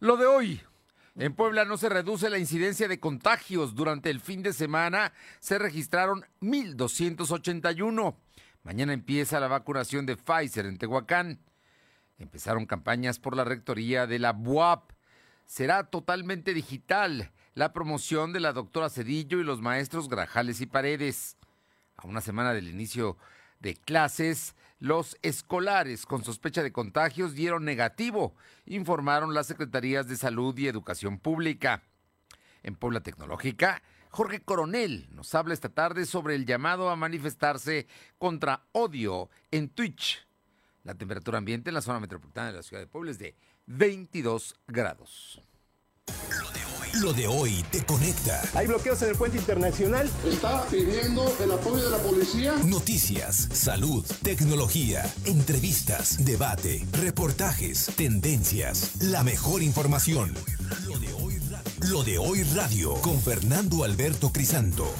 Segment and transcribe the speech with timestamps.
[0.00, 0.60] Lo de hoy.
[1.16, 3.74] En Puebla no se reduce la incidencia de contagios.
[3.74, 8.14] Durante el fin de semana se registraron 1.281.
[8.62, 11.40] Mañana empieza la vacunación de Pfizer en Tehuacán.
[12.16, 14.92] Empezaron campañas por la rectoría de la BUAP.
[15.46, 21.38] Será totalmente digital la promoción de la doctora Cedillo y los maestros Grajales y Paredes.
[21.96, 23.16] A una semana del inicio
[23.58, 28.34] de clases, los escolares con sospecha de contagios dieron negativo,
[28.66, 31.82] informaron las Secretarías de Salud y Educación Pública.
[32.62, 37.86] En Puebla Tecnológica, Jorge Coronel nos habla esta tarde sobre el llamado a manifestarse
[38.18, 40.26] contra odio en Twitch.
[40.84, 43.34] La temperatura ambiente en la zona metropolitana de la ciudad de Puebla es de
[43.66, 45.42] 22 grados.
[46.94, 48.42] Lo de hoy te conecta.
[48.54, 50.10] Hay bloqueos en el puente internacional.
[50.24, 52.54] Está pidiendo el apoyo de la policía.
[52.64, 60.34] Noticias, salud, tecnología, entrevistas, debate, reportajes, tendencias, la mejor información.
[60.86, 64.90] Lo de hoy radio, Lo de hoy radio con Fernando Alberto Crisanto.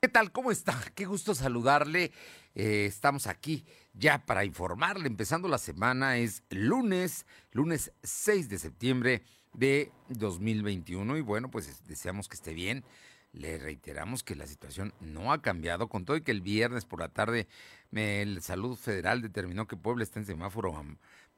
[0.00, 0.32] ¿Qué tal?
[0.32, 0.78] ¿Cómo está?
[0.94, 2.12] Qué gusto saludarle.
[2.54, 5.06] Eh, estamos aquí ya para informarle.
[5.06, 9.22] Empezando la semana es lunes, lunes 6 de septiembre
[9.56, 11.16] de 2021.
[11.16, 12.84] Y bueno, pues deseamos que esté bien.
[13.32, 17.00] Le reiteramos que la situación no ha cambiado, con todo y que el viernes por
[17.00, 17.48] la tarde
[17.92, 20.74] el Salud Federal determinó que Puebla está en semáforo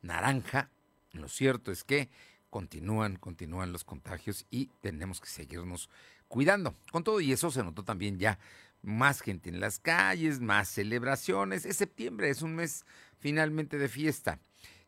[0.02, 0.70] naranja.
[1.12, 2.08] Lo cierto es que
[2.50, 5.88] continúan, continúan los contagios y tenemos que seguirnos
[6.28, 6.74] cuidando.
[6.92, 8.38] Con todo y eso se notó también ya
[8.82, 11.64] más gente en las calles, más celebraciones.
[11.64, 12.84] Es septiembre, es un mes
[13.18, 14.38] finalmente de fiesta.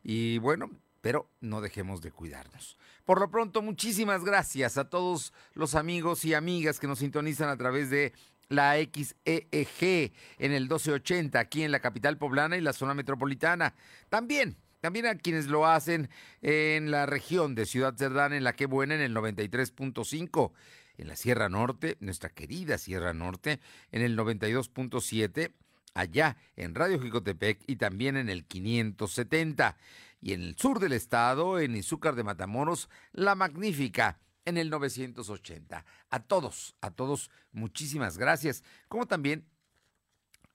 [0.03, 0.69] Y bueno,
[1.01, 2.77] pero no dejemos de cuidarnos.
[3.05, 7.57] Por lo pronto, muchísimas gracias a todos los amigos y amigas que nos sintonizan a
[7.57, 8.13] través de
[8.49, 13.75] la XEEG en el 1280 aquí en la capital poblana y la zona metropolitana.
[14.09, 16.09] También también a quienes lo hacen
[16.41, 20.51] en la región de Ciudad Cerdán, en la que buena, en el 93.5
[20.97, 23.59] en la Sierra Norte, nuestra querida Sierra Norte,
[23.91, 25.51] en el 92.7,
[25.93, 29.77] allá en Radio Jicotepec y también en el 570.
[30.21, 35.85] Y en el sur del estado, en Izúcar de Matamoros, La Magnífica, en el 980.
[36.09, 38.63] A todos, a todos, muchísimas gracias.
[38.87, 39.47] Como también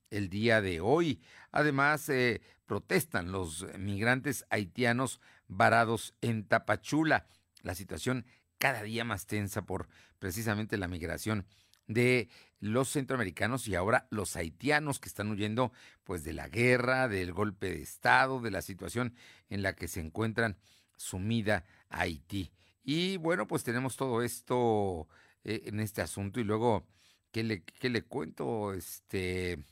[0.09, 1.21] el día de hoy.
[1.53, 5.21] Además, eh, protestan los migrantes haitianos
[5.57, 7.27] varados en Tapachula.
[7.61, 8.25] La situación
[8.57, 9.87] cada día más tensa por
[10.19, 11.45] precisamente la migración
[11.87, 17.33] de los centroamericanos y ahora los haitianos que están huyendo pues de la guerra, del
[17.33, 19.15] golpe de estado, de la situación
[19.49, 20.57] en la que se encuentran
[20.95, 22.51] sumida Haití.
[22.83, 25.07] Y bueno, pues tenemos todo esto
[25.43, 26.87] eh, en este asunto y luego
[27.31, 28.73] ¿qué le, qué le cuento?
[28.73, 29.65] Este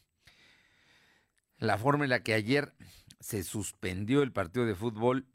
[1.58, 2.74] la forma en la que ayer
[3.20, 5.28] se suspendió el partido de fútbol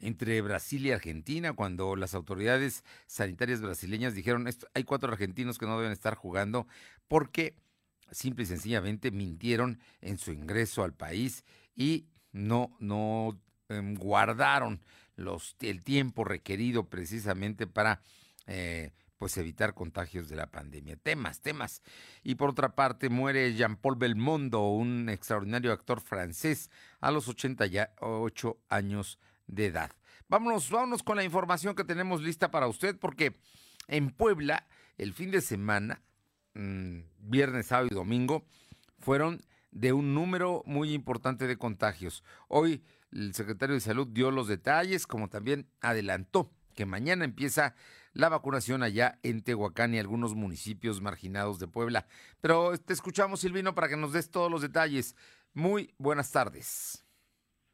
[0.00, 5.78] entre Brasil y Argentina, cuando las autoridades sanitarias brasileñas dijeron, hay cuatro argentinos que no
[5.78, 6.66] deben estar jugando
[7.08, 7.56] porque
[8.10, 11.44] simple y sencillamente mintieron en su ingreso al país
[11.74, 14.80] y no, no em, guardaron
[15.16, 18.00] los, el tiempo requerido precisamente para
[18.46, 20.96] eh, pues evitar contagios de la pandemia.
[20.96, 21.82] Temas, temas.
[22.22, 26.70] Y por otra parte, muere Jean-Paul Belmondo, un extraordinario actor francés,
[27.00, 29.90] a los 88 años de edad.
[30.28, 33.40] Vámonos, vámonos con la información que tenemos lista para usted, porque
[33.88, 34.66] en Puebla,
[34.96, 36.02] el fin de semana,
[36.54, 38.44] mm, viernes, sábado y domingo,
[39.00, 42.22] fueron de un número muy importante de contagios.
[42.48, 47.74] Hoy el secretario de Salud dio los detalles, como también adelantó que mañana empieza
[48.12, 52.06] la vacunación allá en Tehuacán y algunos municipios marginados de Puebla.
[52.40, 55.16] Pero te escuchamos, Silvino, para que nos des todos los detalles.
[55.54, 57.07] Muy buenas tardes.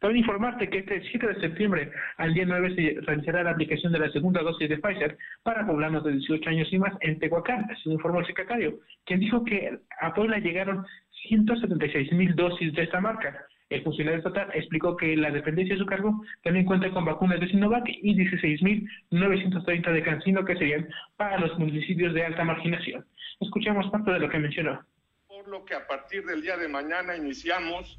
[0.00, 3.98] También informarte que este 7 de septiembre al día 9 se realizará la aplicación de
[3.98, 7.90] la segunda dosis de Pfizer para poblanos de 18 años y más en Tehuacán, así
[7.90, 10.84] informó el secretario, quien dijo que a Puebla llegaron
[11.28, 13.46] 176 mil dosis de esta marca.
[13.70, 17.48] El funcionario estatal explicó que la dependencia de su cargo también cuenta con vacunas de
[17.48, 23.04] Sinovac y 16.930 de Cancino que serían para los municipios de alta marginación.
[23.40, 24.84] Escuchamos parte de lo que mencionó.
[25.26, 27.98] Por lo que a partir del día de mañana iniciamos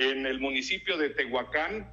[0.00, 1.92] en el municipio de Tehuacán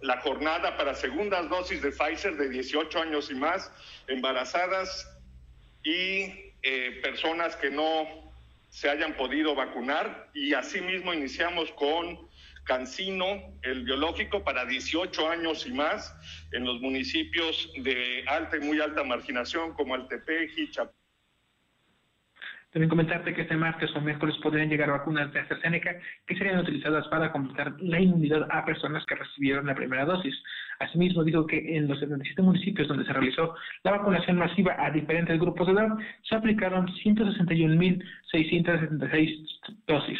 [0.00, 3.72] la jornada para segundas dosis de Pfizer de 18 años y más,
[4.06, 5.10] embarazadas
[5.82, 8.06] y eh, personas que no
[8.68, 12.28] se hayan podido vacunar y asimismo iniciamos con
[12.64, 16.14] Cancino, el biológico, para 18 años y más
[16.52, 21.03] en los municipios de alta y muy alta marginación como Altepeji, Chapultepec.
[22.74, 25.94] También comentarte que este martes o miércoles podrían llegar vacunas de AstraZeneca
[26.26, 30.34] que serían utilizadas para completar la inmunidad a personas que recibieron la primera dosis.
[30.80, 33.54] Asimismo, dijo que en los 77 municipios donde se realizó
[33.84, 35.90] la vacunación masiva a diferentes grupos de edad,
[36.28, 40.18] se aplicaron 161.676 dosis.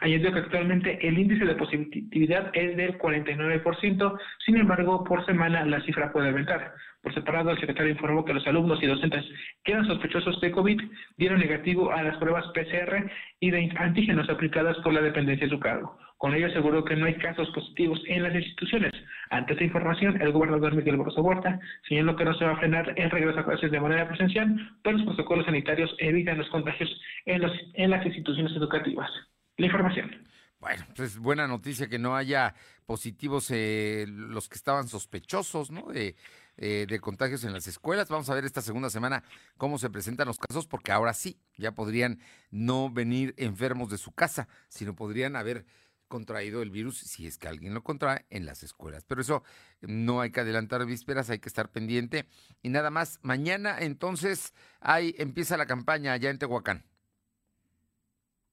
[0.00, 5.80] Añadió que actualmente el índice de positividad es del 49%, sin embargo, por semana la
[5.82, 6.74] cifra puede aumentar.
[7.02, 9.24] Por separado, el secretario informó que los alumnos y docentes
[9.62, 10.80] que eran sospechosos de COVID
[11.18, 13.10] dieron negativo a las pruebas PCR
[13.40, 15.98] y de antígenos aplicadas por la dependencia de su cargo.
[16.16, 18.92] Con ello aseguró que no hay casos positivos en las instituciones.
[19.28, 22.94] Ante esta información, el gobernador Miguel Barroso Huerta señaló que no se va a frenar
[22.96, 26.90] el regreso a clases de manera presencial, pues los protocolos sanitarios evitan los contagios
[27.26, 29.10] en, los, en las instituciones educativas
[29.56, 30.24] la información.
[30.60, 32.54] Bueno, pues buena noticia que no haya
[32.86, 35.88] positivos eh, los que estaban sospechosos, ¿no?
[35.92, 36.16] De,
[36.56, 38.08] eh, de contagios en las escuelas.
[38.08, 39.24] Vamos a ver esta segunda semana
[39.58, 42.20] cómo se presentan los casos, porque ahora sí, ya podrían
[42.50, 45.66] no venir enfermos de su casa, sino podrían haber
[46.08, 49.04] contraído el virus, si es que alguien lo contrae, en las escuelas.
[49.04, 49.42] Pero eso
[49.80, 52.28] no hay que adelantar vísperas, hay que estar pendiente.
[52.62, 56.84] Y nada más, mañana entonces ahí empieza la campaña allá en Tehuacán.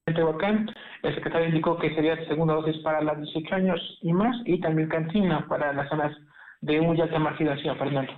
[0.05, 0.67] Tehuacán,
[1.03, 4.89] el secretario indicó que sería segunda dosis para las 18 años y más, y también
[4.89, 6.15] cantina para las zonas
[6.61, 8.11] de muy alta marginación, Fernando.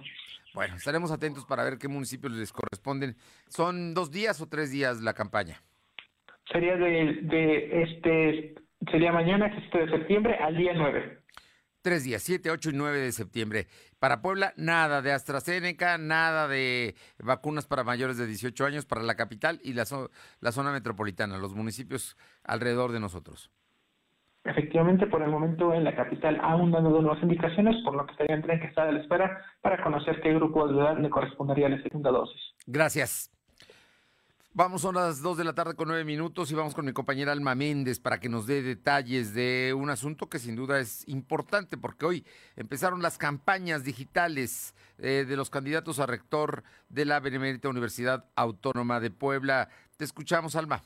[0.54, 3.16] Bueno, estaremos atentos para ver qué municipios les corresponden.
[3.48, 5.62] ¿Son dos días o tres días la campaña?
[6.52, 8.56] Sería de, de este,
[8.92, 11.20] sería mañana, 7 de septiembre, al día 9.
[11.82, 13.68] Tres días, 7, 8 y 9 de septiembre.
[14.04, 19.16] Para Puebla, nada de AstraZeneca, nada de vacunas para mayores de 18 años para la
[19.16, 19.86] capital y la,
[20.42, 23.50] la zona metropolitana, los municipios alrededor de nosotros.
[24.44, 28.42] Efectivamente, por el momento en la capital aún dado nuevas indicaciones, por lo que estarían
[28.42, 31.82] tendrían que estar a la espera para conocer qué grupo de edad le correspondería la
[31.82, 32.42] segunda dosis.
[32.68, 33.32] Gracias.
[34.56, 37.32] Vamos, son las 2 de la tarde con 9 minutos y vamos con mi compañera
[37.32, 41.76] Alma Méndez para que nos dé detalles de un asunto que sin duda es importante
[41.76, 47.68] porque hoy empezaron las campañas digitales eh, de los candidatos a rector de la Benemérita
[47.68, 49.70] Universidad Autónoma de Puebla.
[49.98, 50.84] Te escuchamos, Alma.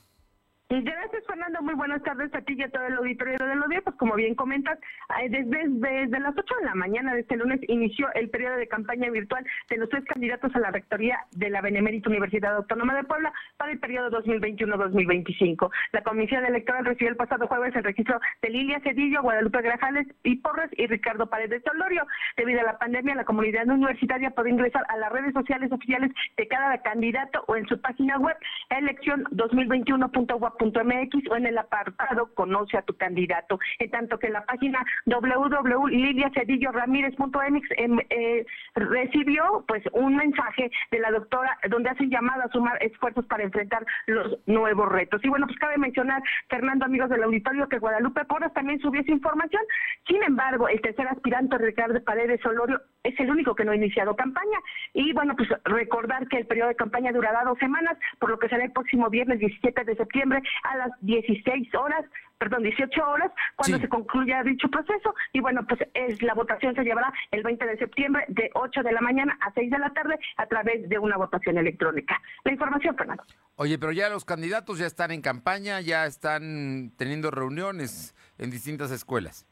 [0.70, 1.62] Gracias, Fernando.
[1.62, 3.82] Muy buenas tardes a ti y a todo el auditorio de los días.
[3.84, 4.78] Pues como bien comentas,
[5.18, 8.68] eh, desde, desde las 8 de la mañana de este lunes inició el periodo de
[8.68, 13.04] campaña virtual de los tres candidatos a la rectoría de la Benemérita Universidad Autónoma de
[13.04, 15.70] Puebla para el periodo 2021-2025.
[15.92, 20.36] La Comisión Electoral recibió el pasado jueves el registro de Lilia Cedillo, Guadalupe Grajales y
[20.36, 22.06] Porres y Ricardo Paredes Tolorio.
[22.36, 26.46] Debido a la pandemia, la comunidad universitaria puede ingresar a las redes sociales oficiales de
[26.46, 28.36] cada candidato o en su página web
[28.68, 33.60] elección 2021.web mx o en el apartado Conoce a tu candidato.
[33.78, 41.58] En tanto que la página www.liliacedilloramírez.mx em, eh, recibió pues un mensaje de la doctora
[41.68, 45.24] donde hacen llamada a sumar esfuerzos para enfrentar los nuevos retos.
[45.24, 49.12] Y bueno, pues cabe mencionar, Fernando, amigos del auditorio, que Guadalupe Porras también subió esa
[49.12, 49.62] información.
[50.06, 54.16] Sin embargo, el tercer aspirante, Ricardo Paredes Solorio, es el único que no ha iniciado
[54.16, 54.58] campaña.
[54.92, 58.48] Y bueno, pues recordar que el periodo de campaña durará dos semanas, por lo que
[58.48, 62.04] será el próximo viernes 17 de septiembre a las 16 horas
[62.38, 66.84] perdón, 18 horas cuando se concluya dicho proceso y bueno, pues es la votación se
[66.84, 70.18] llevará el 20 de septiembre de 8 de la mañana a 6 de la tarde
[70.36, 72.20] a través de una votación electrónica.
[72.44, 73.24] La información, Fernando.
[73.56, 78.90] Oye, pero ya los candidatos ya están en campaña, ya están teniendo reuniones en distintas
[78.92, 79.46] escuelas.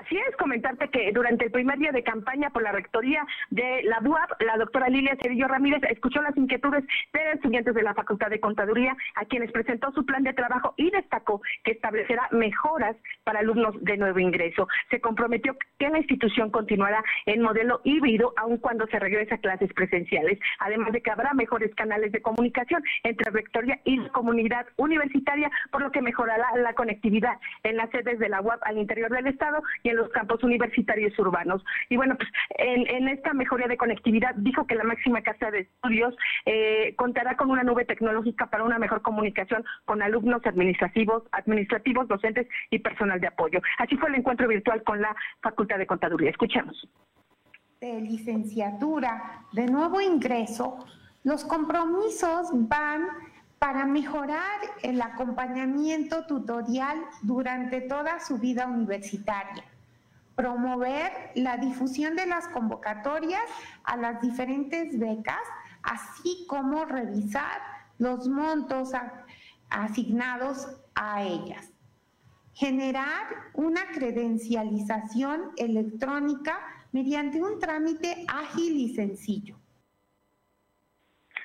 [0.00, 4.00] Así es, comentarte que durante el primer día de campaña por la rectoría de la
[4.00, 8.40] UAP, la doctora Lilia Cerillo Ramírez escuchó las inquietudes de estudiantes de la Facultad de
[8.40, 13.76] Contaduría, a quienes presentó su plan de trabajo y destacó que establecerá mejoras para alumnos
[13.84, 14.66] de nuevo ingreso.
[14.90, 19.72] Se comprometió que la institución continuará en modelo híbrido, aun cuando se regrese a clases
[19.74, 25.52] presenciales, además de que habrá mejores canales de comunicación entre rectoría y la comunidad universitaria,
[25.70, 29.28] por lo que mejorará la conectividad en las sedes de la UAP al interior del
[29.28, 31.62] Estado y en los campos universitarios urbanos.
[31.88, 36.16] Y bueno, pues en, esta mejoría de conectividad dijo que la máxima casa de estudios
[36.46, 42.48] eh, contará con una nube tecnológica para una mejor comunicación con alumnos administrativos, administrativos, docentes
[42.70, 43.60] y personal de apoyo.
[43.78, 46.30] Así fue el encuentro virtual con la Facultad de Contaduría.
[46.30, 46.88] Escuchemos.
[47.80, 50.78] De licenciatura, de nuevo ingreso,
[51.24, 53.06] los compromisos van
[53.64, 59.64] para mejorar el acompañamiento tutorial durante toda su vida universitaria,
[60.36, 63.42] promover la difusión de las convocatorias
[63.84, 65.42] a las diferentes becas,
[65.82, 67.60] así como revisar
[67.98, 68.92] los montos
[69.70, 71.72] asignados a ellas.
[72.54, 76.58] Generar una credencialización electrónica
[76.92, 79.58] mediante un trámite ágil y sencillo.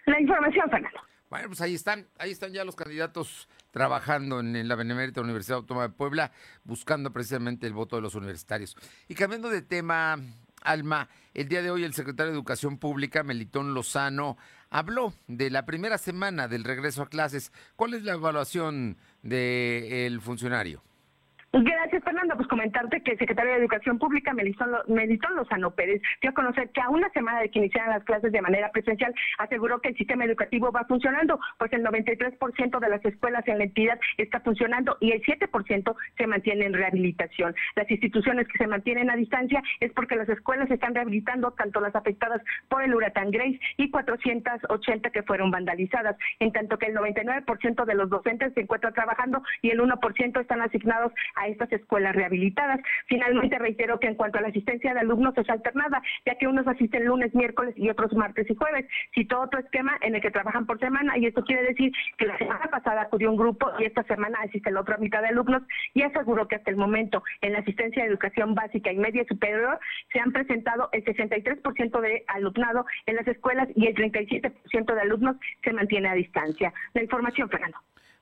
[0.05, 0.99] La información, Fernando.
[1.29, 5.87] Bueno, pues ahí están, ahí están ya los candidatos trabajando en, la Benemérita Universidad Autónoma
[5.87, 6.31] de Puebla,
[6.63, 8.75] buscando precisamente el voto de los universitarios.
[9.07, 10.17] Y cambiando de tema,
[10.63, 14.37] Alma, el día de hoy el secretario de Educación Pública, Melitón Lozano,
[14.71, 17.53] habló de la primera semana del regreso a clases.
[17.75, 20.81] ¿Cuál es la evaluación del funcionario?
[21.53, 22.35] Gracias, Fernando.
[22.35, 26.81] Pues comentarte que el secretario de Educación Pública, Melitón Lozano Pérez, dio a conocer que
[26.81, 30.25] a una semana de que iniciaran las clases de manera presencial, aseguró que el sistema
[30.25, 35.11] educativo va funcionando, pues el 93% de las escuelas en la entidad está funcionando y
[35.11, 37.55] el 7% se mantiene en rehabilitación.
[37.75, 41.95] Las instituciones que se mantienen a distancia es porque las escuelas están rehabilitando, tanto las
[41.95, 47.85] afectadas por el huracán Grace y 480 que fueron vandalizadas, en tanto que el 99%
[47.85, 52.38] de los docentes se encuentran trabajando y el 1% están asignados a estas escuelas rehabilitadas.
[53.07, 56.67] Finalmente reitero que en cuanto a la asistencia de alumnos es alternada, ya que unos
[56.67, 58.85] asisten lunes, miércoles y otros martes y jueves.
[59.13, 62.37] Citó otro esquema en el que trabajan por semana y esto quiere decir que la
[62.37, 66.01] semana pasada acudió un grupo y esta semana asiste la otra mitad de alumnos y
[66.03, 69.79] aseguró que hasta el momento en la asistencia de educación básica y media superior
[70.11, 75.35] se han presentado el 63% de alumnado en las escuelas y el 37% de alumnos
[75.63, 76.73] se mantiene a distancia.
[76.93, 77.77] La información, Fernando.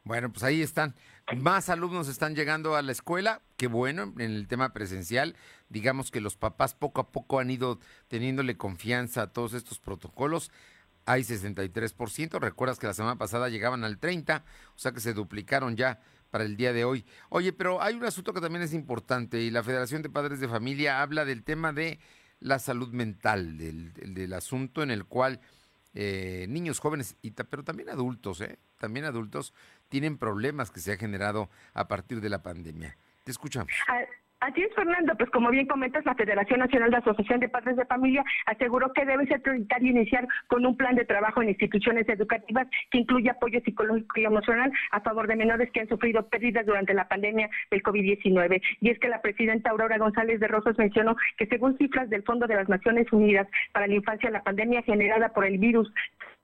[0.07, 0.95] Bueno, pues ahí están.
[1.35, 3.41] Más alumnos están llegando a la escuela.
[3.57, 5.35] Qué bueno, en el tema presencial.
[5.67, 10.49] Digamos que los papás poco a poco han ido teniéndole confianza a todos estos protocolos.
[11.05, 12.39] Hay 63%.
[12.39, 15.99] Recuerdas que la semana pasada llegaban al 30%, o sea que se duplicaron ya
[16.31, 17.05] para el día de hoy.
[17.27, 20.47] Oye, pero hay un asunto que también es importante y la Federación de Padres de
[20.47, 21.99] Familia habla del tema de
[22.39, 25.41] la salud mental, del, del asunto en el cual
[26.00, 28.60] eh, niños, jóvenes, y pero también adultos, ¿eh?
[28.77, 29.51] también adultos
[29.89, 32.96] tienen problemas que se ha generado a partir de la pandemia.
[33.24, 33.74] Te escuchamos.
[34.39, 35.15] Así es, Fernando.
[35.17, 39.03] Pues como bien comentas, la Federación Nacional de Asociación de Padres de Familia aseguró que
[39.03, 43.60] debe ser prioritario iniciar con un plan de trabajo en instituciones educativas que incluya apoyo
[43.62, 47.82] psicológico y emocional a favor de menores que han sufrido pérdidas durante la pandemia del
[47.82, 48.62] COVID-19.
[48.79, 52.46] Y es que la presidenta Aurora González de Rosas mencionó que según cifras del Fondo
[52.46, 55.91] de las Naciones Unidas para la Infancia, la pandemia generada por el virus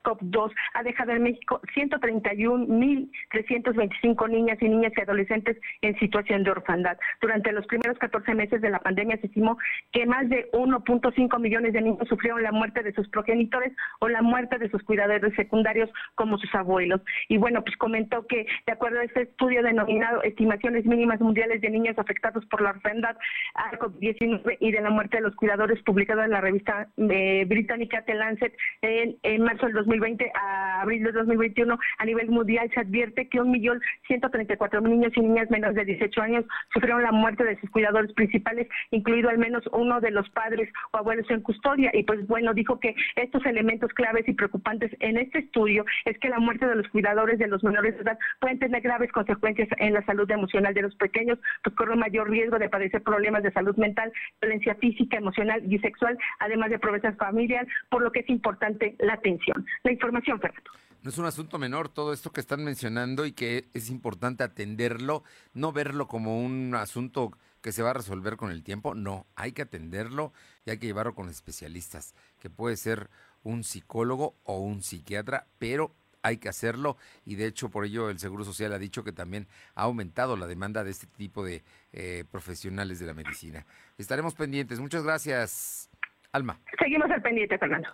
[0.04, 6.96] COP2 ha dejado en México 131.325 niñas y niñas y adolescentes en situación de orfandad.
[7.22, 9.58] Durante los primeros 14 meses de la pandemia se estimó
[9.92, 14.22] que más de 1.5 millones de niños sufrieron la muerte de sus progenitores o la
[14.22, 17.02] muerte de sus cuidadores secundarios como sus abuelos.
[17.28, 21.70] Y bueno, pues comentó que de acuerdo a este estudio denominado Estimaciones Mínimas Mundiales de
[21.70, 23.16] Niños Afectados por la Orfandad
[23.56, 28.04] al COVID-19 y de la muerte de los cuidadores publicado en la revista eh, británica
[28.06, 32.80] The Lancet en, marzo del 2020, 2020 a abril de 2021 a nivel mundial se
[32.80, 37.70] advierte que 1.134.000 niños y niñas menores de 18 años sufrieron la muerte de sus
[37.70, 41.92] cuidadores principales, incluido al menos uno de los padres o abuelos en custodia.
[41.94, 46.30] Y pues bueno, dijo que estos elementos claves y preocupantes en este estudio es que
[46.30, 49.94] la muerte de los cuidadores de los menores de edad pueden tener graves consecuencias en
[49.94, 53.76] la salud emocional de los pequeños, pues corre mayor riesgo de padecer problemas de salud
[53.78, 58.96] mental, violencia física, emocional y sexual, además de pobreza familiar, por lo que es importante
[59.00, 59.66] la atención.
[59.84, 60.72] La información, Fernando.
[61.04, 65.24] No es un asunto menor todo esto que están mencionando y que es importante atenderlo,
[65.54, 69.52] no verlo como un asunto que se va a resolver con el tiempo, no, hay
[69.52, 70.32] que atenderlo
[70.66, 73.10] y hay que llevarlo con especialistas, que puede ser
[73.44, 78.20] un psicólogo o un psiquiatra, pero hay que hacerlo y de hecho por ello el
[78.20, 82.24] Seguro Social ha dicho que también ha aumentado la demanda de este tipo de eh,
[82.32, 83.66] profesionales de la medicina.
[83.98, 84.80] Estaremos pendientes.
[84.80, 85.90] Muchas gracias,
[86.32, 86.60] Alma.
[86.80, 87.90] Seguimos al pendiente, Fernando.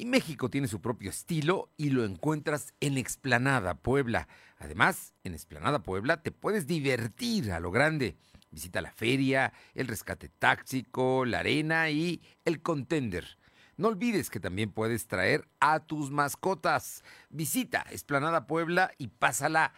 [0.00, 4.28] Y México tiene su propio estilo y lo encuentras en Explanada Puebla.
[4.58, 8.16] Además, en Explanada Puebla te puedes divertir a lo grande.
[8.50, 13.36] Visita la feria, el rescate táxico, la arena y el contender.
[13.76, 17.04] No olvides que también puedes traer a tus mascotas.
[17.28, 19.74] Visita Explanada Puebla y pásala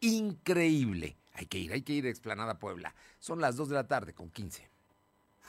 [0.00, 1.16] increíble.
[1.32, 2.94] Hay que ir, hay que ir a Explanada Puebla.
[3.20, 4.71] Son las 2 de la tarde con 15.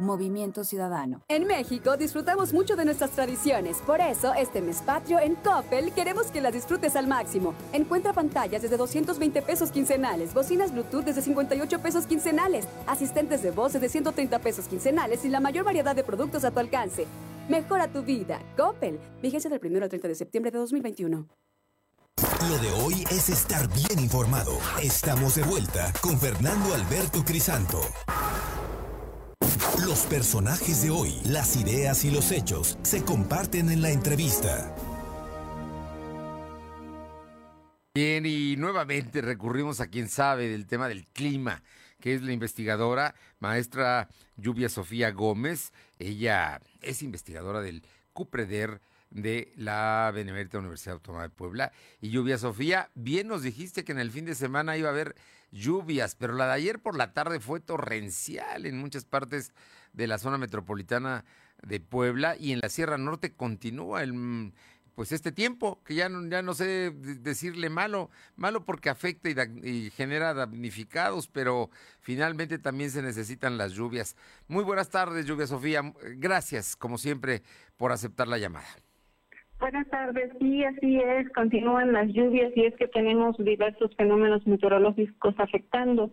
[0.00, 1.22] Movimiento Ciudadano.
[1.28, 3.78] En México disfrutamos mucho de nuestras tradiciones.
[3.86, 7.54] Por eso, este mes patrio en Coppel queremos que las disfrutes al máximo.
[7.72, 13.74] Encuentra pantallas desde 220 pesos quincenales, bocinas Bluetooth desde 58 pesos quincenales, asistentes de voz
[13.74, 17.06] desde 130 pesos quincenales y la mayor variedad de productos a tu alcance.
[17.48, 18.40] Mejora tu vida.
[18.56, 18.98] Coppel.
[19.22, 21.26] Vigencia del 1 al 30 de septiembre de 2021.
[22.48, 24.52] Lo de hoy es estar bien informado.
[24.82, 27.80] Estamos de vuelta con Fernando Alberto Crisanto.
[29.90, 34.72] Los personajes de hoy, las ideas y los hechos se comparten en la entrevista.
[37.92, 41.64] Bien, y nuevamente recurrimos a quien sabe del tema del clima,
[41.98, 45.72] que es la investigadora maestra Lluvia Sofía Gómez.
[45.98, 51.72] Ella es investigadora del CUPREDER de la Benemérita Universidad Autónoma de Puebla.
[52.00, 55.16] Y Lluvia Sofía, bien nos dijiste que en el fin de semana iba a haber
[55.50, 59.52] lluvias, pero la de ayer por la tarde fue torrencial en muchas partes
[59.92, 61.24] de la zona metropolitana
[61.62, 64.52] de Puebla y en la Sierra Norte continúa el
[64.94, 69.66] pues este tiempo, que ya no, ya no sé decirle malo, malo porque afecta y,
[69.66, 74.14] y, genera damnificados, pero finalmente también se necesitan las lluvias.
[74.46, 75.80] Muy buenas tardes, Lluvia Sofía.
[76.16, 77.40] Gracias, como siempre,
[77.78, 78.66] por aceptar la llamada.
[79.58, 85.34] Buenas tardes, sí, así es, continúan las lluvias y es que tenemos diversos fenómenos meteorológicos
[85.38, 86.10] afectando.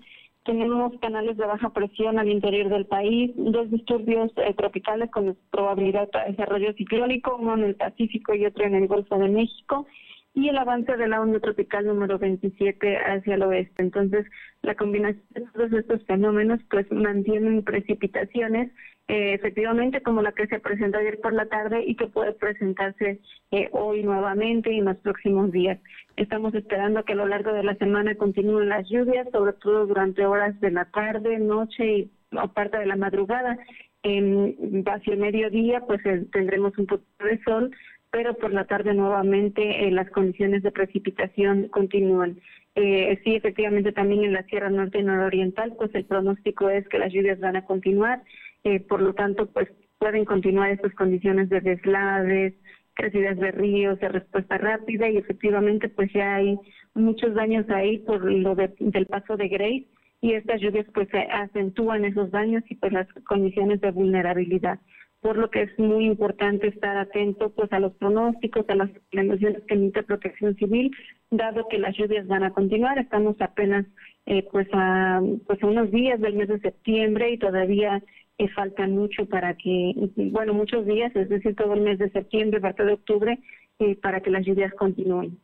[0.47, 6.09] Tenemos canales de baja presión al interior del país, dos disturbios eh, tropicales con probabilidad
[6.09, 9.85] de desarrollo ciclónico, uno en el Pacífico y otro en el Golfo de México,
[10.33, 13.83] y el avance de la onda tropical número 27 hacia el oeste.
[13.83, 14.25] Entonces,
[14.61, 18.71] la combinación de todos estos fenómenos pues mantienen precipitaciones
[19.09, 23.21] eh, efectivamente como la que se presentó ayer por la tarde y que puede presentarse
[23.51, 25.79] eh, hoy nuevamente y en los próximos días.
[26.17, 30.25] Estamos esperando que a lo largo de la semana continúen las lluvias, sobre todo durante
[30.25, 32.11] horas de la tarde, noche y
[32.53, 33.57] parte de la madrugada.
[34.03, 37.71] Hacia mediodía pues eh, tendremos un poco de sol,
[38.11, 42.39] pero por la tarde nuevamente las condiciones de precipitación continúan.
[42.79, 46.99] Eh, sí, efectivamente también en la Sierra Norte y Nororiental, pues el pronóstico es que
[46.99, 48.21] las lluvias van a continuar
[48.67, 52.53] eh, por lo tanto, pues pueden continuar estas condiciones de deslaves,
[52.95, 56.59] crecidas de ríos, de respuesta rápida y efectivamente pues ya hay
[56.93, 59.85] muchos daños ahí por lo del paso de Grace
[60.19, 64.79] y estas lluvias pues acentúan esos daños y pues las condiciones de vulnerabilidad.
[65.21, 69.63] Por lo que es muy importante estar atento pues a los pronósticos, a las recomendaciones
[69.63, 70.91] que emite Protección Civil,
[71.31, 73.85] dado que las lluvias van a continuar, estamos apenas
[74.25, 78.03] eh, pues a pues a unos días del mes de septiembre y todavía
[78.37, 79.93] eh, faltan mucho para que,
[80.31, 83.39] bueno, muchos días, es decir, todo el mes de septiembre, parte de octubre,
[83.79, 85.39] eh, para que las lluvias continúen.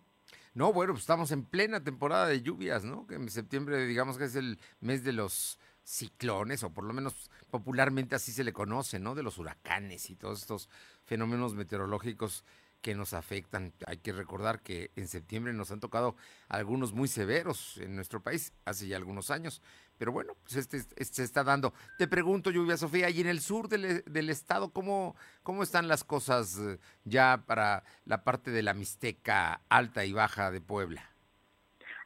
[0.54, 3.08] No, bueno, pues estamos en plena temporada de lluvias, ¿no?
[3.08, 7.32] Que en septiembre, digamos que es el mes de los ciclones, o por lo menos
[7.50, 9.16] popularmente así se le conoce, ¿no?
[9.16, 10.70] De los huracanes y todos estos
[11.04, 12.46] fenómenos meteorológicos
[12.82, 13.74] que nos afectan.
[13.88, 16.16] Hay que recordar que en septiembre nos han tocado
[16.50, 19.62] algunos muy severos en nuestro país, hace ya algunos años.
[20.04, 21.72] Pero bueno, pues este, este se está dando.
[21.98, 26.60] Te pregunto, Lluvia Sofía, y en el sur del, estado, ¿cómo, ¿cómo están las cosas
[26.60, 31.04] eh, ya para la parte de la Mixteca alta y baja de Puebla?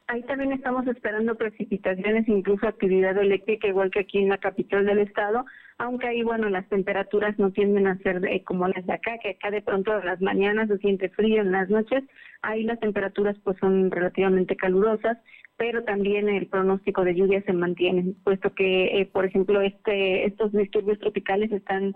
[0.06, 5.00] Ahí también estamos esperando precipitaciones, incluso actividad eléctrica, igual que aquí en la capital del
[5.00, 5.44] estado,
[5.78, 9.50] aunque ahí, bueno, las temperaturas no tienden a ser como las de acá, que acá
[9.50, 12.04] de pronto a las mañanas se siente frío, en las noches,
[12.42, 15.18] ahí las temperaturas pues son relativamente calurosas,
[15.58, 20.52] pero también el pronóstico de lluvia se mantiene, puesto que, eh, por ejemplo, este estos
[20.52, 21.94] disturbios tropicales están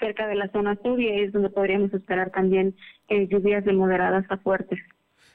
[0.00, 2.76] cerca de la zona sur y es donde podríamos esperar también
[3.08, 4.80] eh, lluvias de moderadas a fuertes.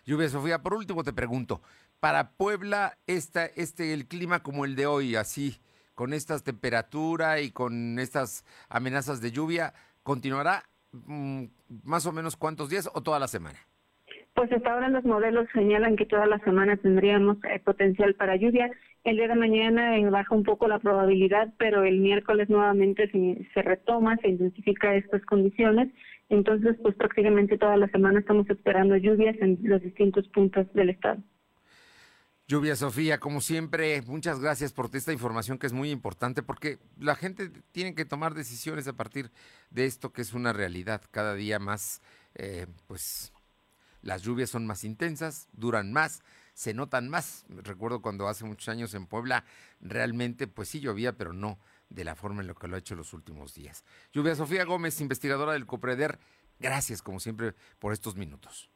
[0.05, 1.61] Lluvia, Sofía, por último te pregunto,
[2.01, 5.57] para Puebla esta, este el clima como el de hoy, así,
[5.95, 11.45] con estas temperaturas y con estas amenazas de lluvia, continuará mm,
[11.83, 13.68] más o menos cuántos días o toda la semana?
[14.39, 18.71] Pues hasta ahora los modelos señalan que toda la semana tendríamos eh, potencial para lluvia.
[19.03, 23.61] El día de mañana eh, baja un poco la probabilidad, pero el miércoles nuevamente se,
[23.61, 25.89] retoma, se intensifica estas condiciones.
[26.29, 31.21] Entonces, pues prácticamente toda la semana estamos esperando lluvias en los distintos puntos del estado.
[32.47, 37.15] Lluvia Sofía, como siempre, muchas gracias por esta información que es muy importante porque la
[37.15, 39.31] gente tiene que tomar decisiones a partir
[39.69, 42.01] de esto que es una realidad cada día más,
[42.35, 43.33] eh, pues
[44.01, 47.45] las lluvias son más intensas, duran más, se notan más.
[47.49, 49.43] Recuerdo cuando hace muchos años en Puebla
[49.81, 51.59] realmente pues sí llovía, pero no
[51.89, 53.83] de la forma en la que lo ha hecho los últimos días.
[54.13, 56.19] Lluvia Sofía Gómez, investigadora del COPREDER,
[56.59, 58.69] gracias como siempre por estos minutos.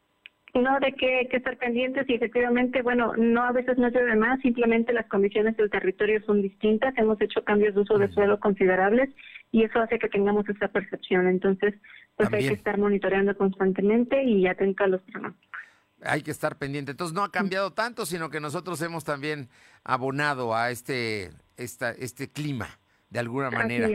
[0.54, 4.40] No, de qué, que estar pendientes y efectivamente, bueno, no a veces no llueve más,
[4.42, 9.10] simplemente las condiciones del territorio son distintas, hemos hecho cambios de uso de suelo considerables
[9.54, 11.28] y eso hace que tengamos esa percepción.
[11.28, 11.76] Entonces,
[12.18, 15.60] pues hay que estar monitoreando constantemente y atento a los pronósticos.
[16.02, 16.90] Hay que estar pendiente.
[16.90, 19.50] Entonces no ha cambiado tanto, sino que nosotros hemos también
[19.84, 22.68] abonado a este, esta, este clima
[23.12, 23.88] de alguna manera.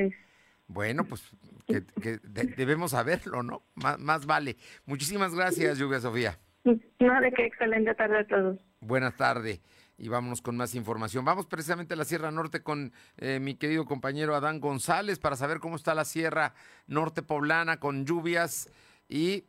[0.68, 1.28] Bueno, pues
[1.66, 1.82] que,
[2.56, 3.62] debemos saberlo, ¿no?
[3.74, 4.56] Más, más vale.
[4.86, 6.38] Muchísimas gracias, Lluvia Sofía.
[6.62, 8.60] No, de qué excelente tarde a todos.
[8.80, 9.60] Buenas tardes
[9.98, 11.24] y vámonos con más información.
[11.24, 15.58] Vamos precisamente a la Sierra Norte con eh, mi querido compañero Adán González para saber
[15.58, 16.54] cómo está la Sierra
[16.86, 18.70] Norte Poblana con lluvias
[19.08, 19.44] y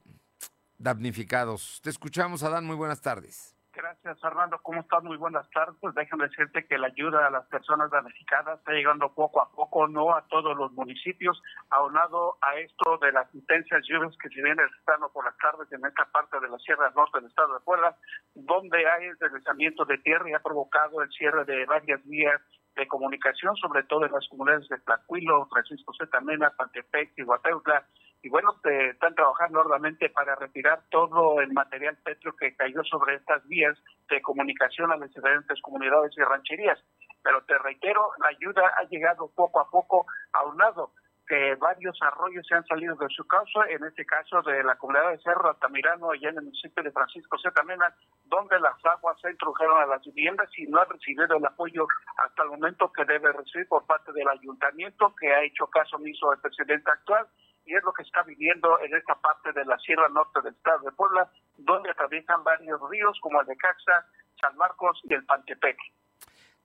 [0.79, 1.79] damnificados.
[1.83, 2.65] Te escuchamos, Adán.
[2.65, 3.48] Muy buenas tardes.
[3.71, 4.57] Gracias, Fernando.
[4.63, 5.03] ¿Cómo estás?
[5.03, 5.77] Muy buenas tardes.
[5.93, 10.15] Déjame decirte que la ayuda a las personas damnificadas está llegando poco a poco, no
[10.15, 15.11] a todos los municipios, aunado a esto de las intensas lluvias que se vienen registrando
[15.11, 17.95] por las tardes en esta parte de la Sierra Norte del estado de Puebla,
[18.33, 22.41] donde hay el deslizamiento de tierra y ha provocado el cierre de varias vías
[22.75, 26.19] de comunicación, sobre todo en las comunidades de Tlacuilo, Francisco Z.
[26.21, 27.85] Mena, Pantepec Guateutla,
[28.21, 33.47] y bueno, están trabajando arduamente para retirar todo el material petro que cayó sobre estas
[33.47, 33.77] vías
[34.09, 36.79] de comunicación a las diferentes comunidades y rancherías.
[37.23, 40.91] Pero te reitero, la ayuda ha llegado poco a poco a un lado
[41.29, 45.11] que varios arroyos se han salido de su causa, en este caso de la comunidad
[45.11, 47.93] de Cerro Altamirano, allá en el municipio de Francisco Zetamena,
[48.25, 52.43] donde las aguas se introdujeron a las viviendas y no ha recibido el apoyo hasta
[52.43, 56.41] el momento que debe recibir por parte del ayuntamiento, que ha hecho caso omiso al
[56.41, 57.27] presidente actual
[57.69, 60.79] y es lo que está viviendo en esta parte de la Sierra Norte del estado
[60.79, 64.07] de Puebla, donde atraviesan varios ríos como el de Caxa,
[64.41, 65.77] San Marcos y el Pantepec.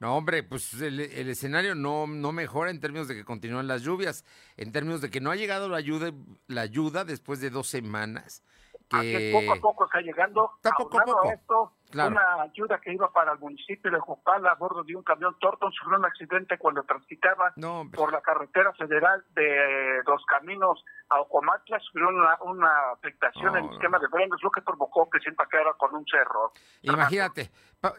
[0.00, 4.24] No, hombre, pues el, escenario no, no mejora en términos de que continúan las lluvias,
[4.56, 6.10] en términos de que no ha llegado la ayuda,
[6.46, 8.42] la ayuda después de dos semanas.
[8.88, 9.30] Que...
[9.32, 10.50] poco a poco está llegando.
[10.56, 11.30] Está poco a poco.
[11.30, 15.36] esto, una ayuda que iba para el municipio de Jopala a bordo de un camión
[15.40, 17.54] Torton sufrió un accidente cuando transitaba
[17.94, 23.70] por la carretera federal de los caminos a Ocomatla, sufrió una, una afectación en el
[23.70, 26.52] sistema de frenos, lo que provocó que se impactara con un cerro.
[26.82, 27.50] Imagínate,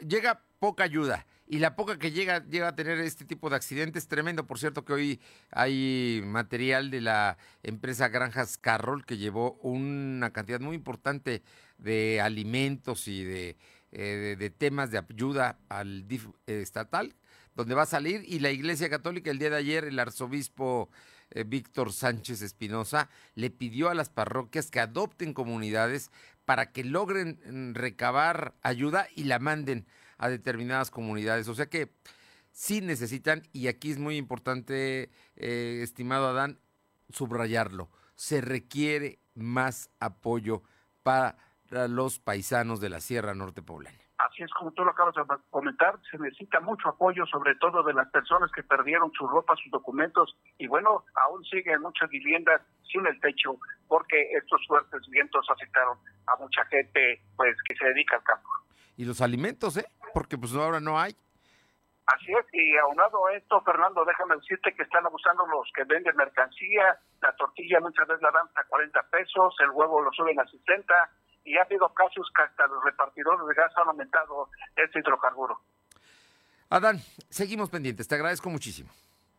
[0.08, 4.08] llega poca ayuda y la poca que llega llega a tener este tipo de accidentes
[4.08, 4.48] tremendo.
[4.48, 10.60] Por cierto que hoy hay material de la empresa Granjas Carroll que llevó una cantidad
[10.60, 11.44] muy importante
[11.78, 13.58] de alimentos y de,
[13.98, 17.16] eh, de, temas de ayuda al DIF estatal,
[17.56, 20.90] donde va a salir y la Iglesia Católica el día de ayer el arzobispo
[21.30, 26.12] eh, Víctor Sánchez Espinosa le pidió a las parroquias que adopten comunidades
[26.44, 29.86] para que logren mm, recabar ayuda y la manden
[30.18, 31.48] a determinadas comunidades.
[31.48, 31.94] O sea que
[32.52, 36.60] sí necesitan, y aquí es muy importante, eh, estimado Adán,
[37.12, 40.64] subrayarlo, se requiere más apoyo
[41.02, 41.38] para
[41.88, 44.00] los paisanos de la Sierra Norte Poblana.
[44.18, 47.94] Así es como tú lo acabas de comentar, se necesita mucho apoyo, sobre todo de
[47.94, 53.06] las personas que perdieron su ropa, sus documentos, y bueno, aún siguen muchas viviendas sin
[53.06, 53.58] el techo,
[53.88, 58.50] porque estos fuertes vientos afectaron a mucha gente pues que se dedica al campo.
[58.96, 59.86] Y los alimentos, ¿eh?
[60.14, 61.16] Porque pues ahora no hay.
[62.06, 66.16] Así es, y aunado a esto, Fernando, déjame decirte que están abusando los que venden
[66.16, 70.46] mercancía, la tortilla muchas veces la dan a 40 pesos, el huevo lo suben a
[70.46, 70.94] 60,
[71.46, 75.60] y ha habido casos que hasta los repartidores de gas han aumentado este hidrocarburo.
[76.70, 78.90] Adán, seguimos pendientes, te agradezco muchísimo.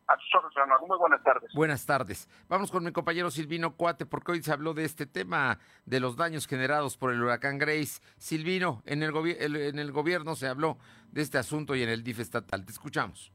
[0.07, 0.87] A tus ojos, Fernando.
[0.87, 1.53] Muy buenas tardes.
[1.53, 2.29] Buenas tardes.
[2.47, 6.15] Vamos con mi compañero Silvino Cuate, porque hoy se habló de este tema de los
[6.15, 8.01] daños generados por el huracán Grace.
[8.17, 9.13] Silvino, en el,
[9.57, 10.77] en el gobierno se habló
[11.11, 12.65] de este asunto y en el DIF estatal.
[12.65, 13.33] Te escuchamos.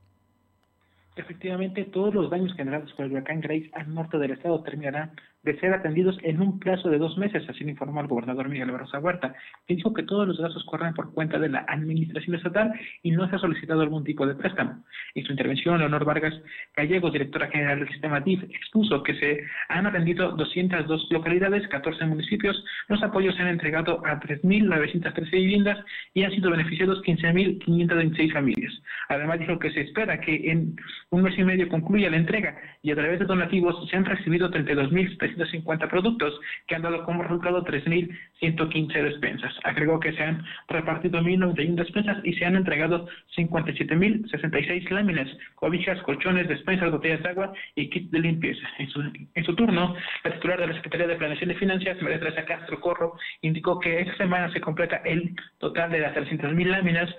[1.14, 5.58] Efectivamente, todos los daños generados por el huracán Grace al norte del estado terminarán de
[5.58, 8.98] ser atendidos en un plazo de dos meses, así lo informó el gobernador Miguel Barroso
[8.98, 9.34] Huerta,
[9.66, 13.28] que dijo que todos los gastos corren por cuenta de la administración estatal y no
[13.28, 14.84] se ha solicitado algún tipo de préstamo.
[15.14, 16.34] En su intervención, Leonor Vargas
[16.76, 22.64] Gallego, directora general del sistema DIF, expuso que se han atendido 202 localidades, 14 municipios,
[22.88, 25.78] los apoyos se han entregado a 3.913 viviendas
[26.14, 28.72] y han sido beneficiados 15.526 familias.
[29.08, 30.76] Además, dijo que se espera que en
[31.10, 34.50] un mes y medio concluya la entrega y a través de donativos se han recibido
[34.50, 39.54] 32.000 150 productos, que han dado como resultado 3.115 despensas.
[39.64, 46.48] Agregó que se han repartido 1.091 despensas y se han entregado 57.066 láminas, cobijas, colchones,
[46.48, 48.66] despensas, botellas de agua y kits de limpieza.
[48.78, 49.00] En su,
[49.34, 52.80] en su turno, la titular de la Secretaría de Planeación y Finanzas, María Teresa Castro
[52.80, 57.10] Corro, indicó que esta semana se completa el total de las 300.000 láminas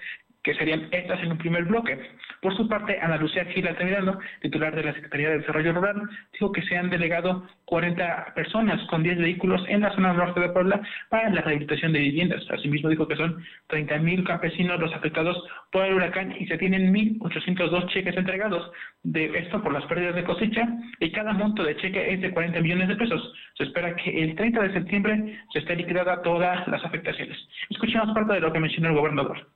[0.43, 1.97] que serían estas en un primer bloque.
[2.41, 6.51] Por su parte, Ana Lucía Gil Altamirano, titular de la Secretaría de Desarrollo Rural, dijo
[6.51, 10.81] que se han delegado 40 personas con 10 vehículos en la zona norte de Puebla
[11.09, 12.43] para la rehabilitación de viviendas.
[12.51, 17.87] Asimismo, dijo que son 30.000 campesinos los afectados por el huracán y se tienen 1.802
[17.93, 18.69] cheques entregados.
[19.03, 20.67] De esto por las pérdidas de cosecha
[20.99, 23.33] y cada monto de cheque es de 40 millones de pesos.
[23.57, 27.37] Se espera que el 30 de septiembre se esté liquidada todas las afectaciones.
[27.69, 29.47] Escuchemos parte de lo que mencionó el gobernador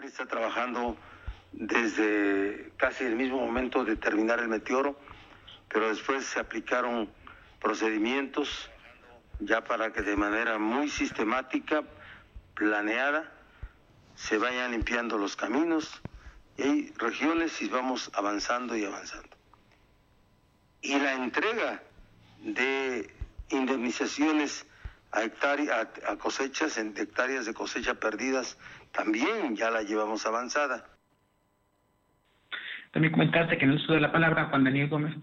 [0.00, 0.96] está trabajando
[1.52, 4.98] desde casi el mismo momento de terminar el meteoro,
[5.68, 7.10] pero después se aplicaron
[7.60, 8.70] procedimientos
[9.40, 11.82] ya para que de manera muy sistemática,
[12.54, 13.30] planeada,
[14.14, 16.00] se vayan limpiando los caminos
[16.56, 19.36] y hay regiones y vamos avanzando y avanzando.
[20.80, 21.82] Y la entrega
[22.40, 23.14] de
[23.50, 24.66] indemnizaciones
[25.12, 28.56] a, hectáreas, a, cosechas, en hectáreas de cosecha perdidas
[28.92, 30.86] también ya la llevamos avanzada.
[32.92, 35.14] También comentaste que en el uso de la palabra Juan Daniel Gómez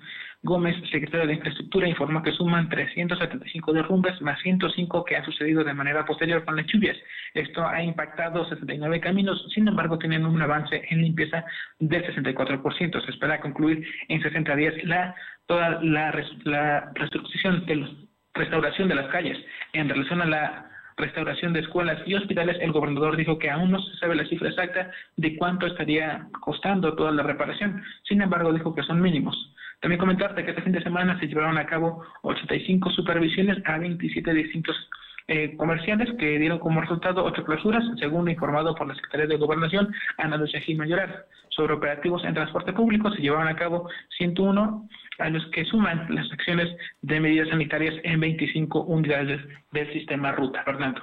[0.41, 5.73] Gómez, secretario de Infraestructura, informó que suman 375 derrumbes más 105 que han sucedido de
[5.73, 6.95] manera posterior con las lluvias.
[7.33, 11.43] Esto ha impactado 69 caminos, sin embargo tienen un avance en limpieza
[11.79, 13.05] del 64%.
[13.05, 15.13] Se espera concluir en 60 días la,
[15.45, 16.13] toda la,
[16.45, 17.95] la los,
[18.33, 19.37] restauración de las calles
[19.73, 20.68] en relación a la
[20.99, 24.49] restauración de escuelas y hospitales, el gobernador dijo que aún no se sabe la cifra
[24.49, 27.81] exacta de cuánto estaría costando toda la reparación.
[28.03, 29.35] Sin embargo, dijo que son mínimos.
[29.81, 34.33] También comentarte que este fin de semana se llevaron a cabo 85 supervisiones a 27
[34.33, 34.75] distintos
[35.29, 39.93] eh, comerciales que dieron como resultado ocho clausuras, según informado por la Secretaría de Gobernación,
[40.17, 41.25] Ana Lucia Gil Mayoral.
[41.49, 43.87] Sobre operativos en transporte público se llevaron a cabo
[44.17, 44.89] 101
[45.19, 46.67] a los que suman las acciones
[47.03, 49.39] de medidas sanitarias en 25 unidades
[49.71, 50.63] del sistema Ruta.
[50.63, 51.01] Fernando.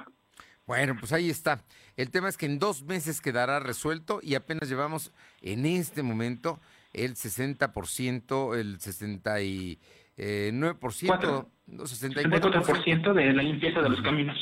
[0.65, 1.63] Bueno, pues ahí está.
[1.95, 6.59] El tema es que en dos meses quedará resuelto y apenas llevamos en este momento
[6.91, 9.77] el 60%, el 69%,
[10.17, 14.37] eh, 64%, 64% de la limpieza de los caminos.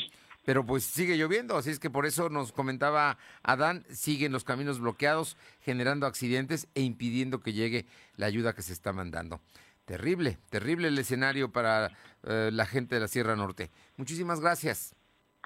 [0.46, 4.78] Pero pues sigue lloviendo, así es que por eso nos comentaba Adán, siguen los caminos
[4.78, 7.86] bloqueados, generando accidentes e impidiendo que llegue
[8.16, 9.40] la ayuda que se está mandando.
[9.86, 11.90] Terrible, terrible el escenario para
[12.22, 13.70] eh, la gente de la Sierra Norte.
[13.96, 14.94] Muchísimas gracias.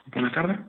[0.07, 0.61] Buenas tardes.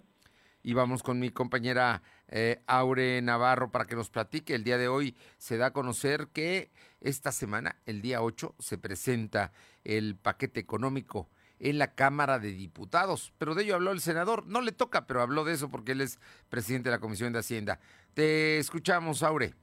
[0.63, 4.55] Y vamos con mi compañera eh, Aure Navarro para que nos platique.
[4.55, 8.77] El día de hoy se da a conocer que esta semana, el día 8, se
[8.77, 9.51] presenta
[9.83, 13.33] el paquete económico en la Cámara de Diputados.
[13.37, 14.47] Pero de ello habló el senador.
[14.47, 17.39] No le toca, pero habló de eso porque él es presidente de la Comisión de
[17.39, 17.79] Hacienda.
[18.13, 19.53] Te escuchamos, Aure.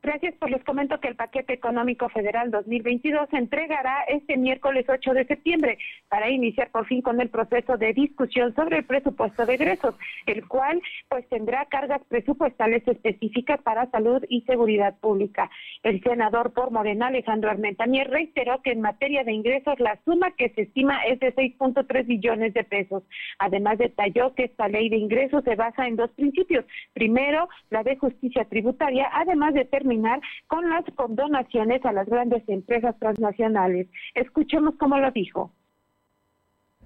[0.00, 5.12] Gracias, pues les comento que el paquete económico federal 2022 se entregará este miércoles 8
[5.12, 5.76] de septiembre
[6.08, 10.46] para iniciar por fin con el proceso de discusión sobre el presupuesto de egresos, el
[10.46, 15.50] cual pues tendrá cargas presupuestales específicas para salud y seguridad pública.
[15.82, 20.50] El senador por Morena, Alejandro Armentanier, reiteró que en materia de ingresos la suma que
[20.50, 23.02] se estima es de 6.3 billones de pesos.
[23.40, 26.64] Además detalló que esta ley de ingresos se basa en dos principios.
[26.92, 32.94] Primero, la de justicia tributaria, además de terminar con las condonaciones a las grandes empresas
[32.98, 33.88] transnacionales.
[34.14, 35.52] Escuchemos cómo lo dijo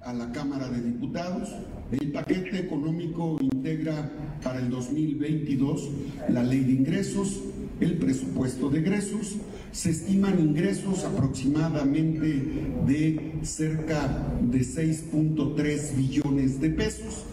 [0.02, 1.54] a la Cámara de Diputados.
[1.92, 4.10] El paquete económico integra
[4.42, 5.90] para el 2022
[6.28, 7.40] la ley de ingresos,
[7.80, 9.36] el presupuesto de egresos.
[9.70, 12.26] Se estiman ingresos aproximadamente
[12.84, 14.08] de cerca
[14.40, 17.24] de 6.3 billones de pesos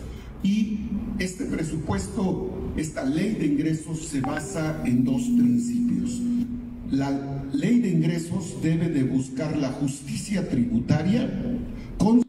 [0.43, 0.79] y
[1.19, 6.21] este presupuesto, esta ley de ingresos se basa en dos principios.
[6.91, 7.11] La
[7.53, 11.29] ley de ingresos debe de buscar la justicia tributaria
[11.97, 12.28] con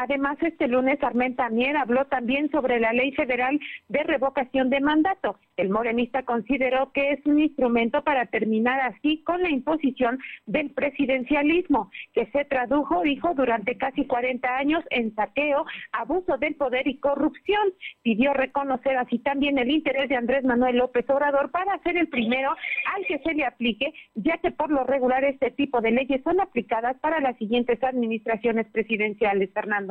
[0.00, 3.58] Además, este lunes Armenta Mier habló también sobre la ley federal
[3.88, 5.40] de revocación de mandato.
[5.56, 11.90] El morenista consideró que es un instrumento para terminar así con la imposición del presidencialismo,
[12.12, 17.72] que se tradujo, dijo, durante casi 40 años en saqueo, abuso del poder y corrupción.
[18.02, 22.54] Pidió reconocer así también el interés de Andrés Manuel López Obrador para ser el primero
[22.94, 26.40] al que se le aplique, ya que por lo regular este tipo de leyes son
[26.40, 29.87] aplicadas para las siguientes administraciones presidenciales, Fernando.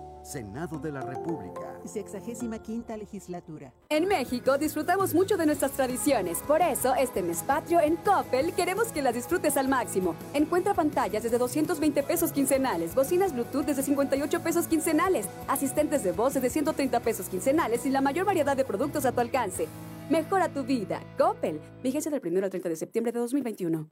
[0.23, 1.79] Senado de la República.
[1.85, 3.73] Sexagésima quinta legislatura.
[3.89, 6.39] En México disfrutamos mucho de nuestras tradiciones.
[6.47, 10.15] Por eso, este mes patrio en Coppel queremos que las disfrutes al máximo.
[10.33, 16.33] Encuentra pantallas desde 220 pesos quincenales, bocinas Bluetooth desde 58 pesos quincenales, asistentes de voz
[16.33, 19.67] desde 130 pesos quincenales y la mayor variedad de productos a tu alcance.
[20.09, 21.01] Mejora tu vida.
[21.17, 21.61] Coppel.
[21.81, 23.89] Vigencia del 1 al 30 de septiembre de 2021.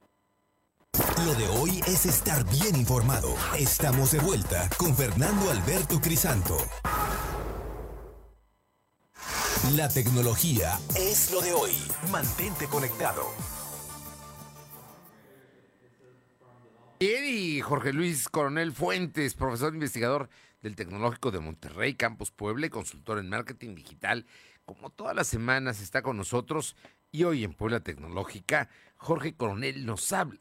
[1.26, 3.34] Lo de hoy es estar bien informado.
[3.58, 6.56] Estamos de vuelta con Fernando Alberto Crisanto.
[9.74, 11.72] La tecnología es lo de hoy.
[12.10, 13.24] Mantente conectado.
[17.00, 20.30] Y Jorge Luis Coronel Fuentes, profesor investigador
[20.62, 24.26] del Tecnológico de Monterrey, Campus Puebla consultor en marketing digital,
[24.64, 26.76] como todas las semanas está con nosotros
[27.12, 30.40] y hoy en Puebla Tecnológica, Jorge Coronel nos habla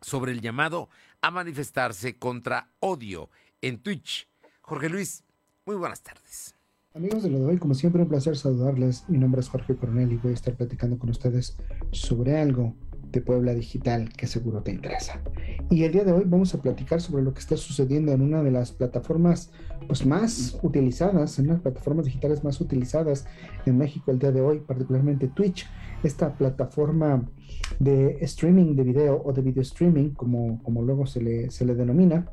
[0.00, 0.88] sobre el llamado
[1.22, 4.28] a manifestarse contra odio en Twitch.
[4.60, 5.24] Jorge Luis,
[5.66, 6.54] muy buenas tardes.
[6.94, 9.08] Amigos de lo de hoy, como siempre, un placer saludarles.
[9.08, 11.56] Mi nombre es Jorge Coronel y voy a estar platicando con ustedes
[11.92, 12.74] sobre algo
[13.12, 15.20] de Puebla Digital que seguro te interesa.
[15.70, 18.42] Y el día de hoy vamos a platicar sobre lo que está sucediendo en una
[18.42, 19.50] de las plataformas
[19.86, 23.26] pues, más utilizadas, en las plataformas digitales más utilizadas
[23.66, 25.66] en México el día de hoy, particularmente Twitch,
[26.02, 27.24] esta plataforma
[27.78, 31.74] de streaming de video o de video streaming, como, como luego se le, se le
[31.74, 32.26] denomina,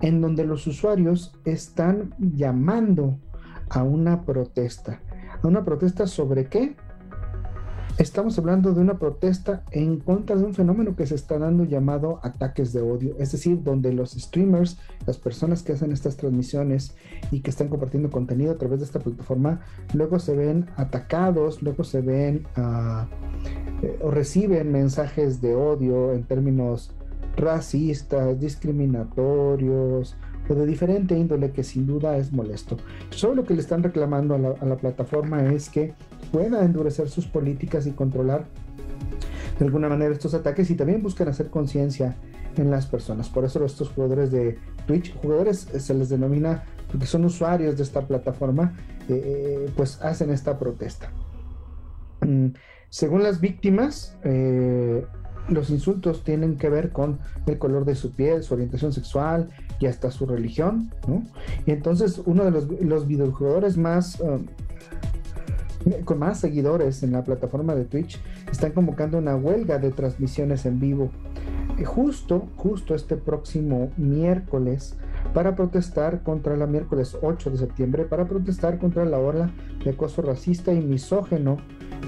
[0.00, 3.18] en donde los usuarios están llamando
[3.70, 5.00] a una protesta.
[5.42, 6.76] ¿A una protesta sobre qué?
[7.98, 12.20] Estamos hablando de una protesta en contra de un fenómeno que se está dando llamado
[12.22, 16.94] ataques de odio, es decir, donde los streamers, las personas que hacen estas transmisiones
[17.32, 19.62] y que están compartiendo contenido a través de esta plataforma,
[19.94, 23.04] luego se ven atacados, luego se ven uh,
[23.84, 26.92] eh, o reciben mensajes de odio en términos
[27.36, 30.16] racistas, discriminatorios
[30.48, 32.76] o de diferente índole que sin duda es molesto.
[33.10, 35.94] Solo lo que le están reclamando a la, a la plataforma es que
[36.30, 38.46] pueda endurecer sus políticas y controlar
[39.58, 42.16] de alguna manera estos ataques y también buscan hacer conciencia
[42.56, 43.28] en las personas.
[43.28, 47.82] Por eso estos jugadores de Twitch, jugadores eh, se les denomina porque son usuarios de
[47.82, 48.74] esta plataforma,
[49.08, 51.10] eh, eh, pues hacen esta protesta.
[52.20, 52.48] Mm,
[52.88, 54.16] según las víctimas,
[55.48, 59.86] los insultos tienen que ver con el color de su piel, su orientación sexual y
[59.86, 61.22] hasta su religión, ¿no?
[61.66, 64.20] Y entonces uno de los, los videojugadores más...
[64.20, 64.46] Um,
[66.04, 68.20] con más seguidores en la plataforma de Twitch
[68.50, 71.10] están convocando una huelga de transmisiones en vivo
[71.84, 74.96] justo, justo este próximo miércoles
[75.34, 79.50] para protestar contra la miércoles 8 de septiembre, para protestar contra la ola
[79.84, 81.58] de acoso racista y misógeno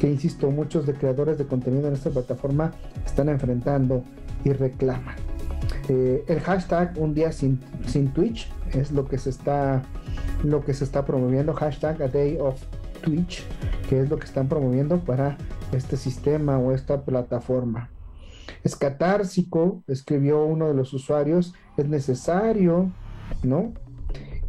[0.01, 2.73] que, insisto, muchos de creadores de contenido en esta plataforma
[3.05, 4.03] están enfrentando
[4.45, 5.17] y reclaman.
[5.89, 9.83] Eh, el hashtag un día sin, sin Twitch es lo que se está
[10.43, 12.59] lo que se está promoviendo hashtag a day of
[13.01, 13.45] Twitch
[13.89, 15.37] que es lo que están promoviendo para
[15.73, 17.91] este sistema o esta plataforma
[18.63, 22.91] es catársico, escribió uno de los usuarios, es necesario,
[23.43, 23.73] ¿no?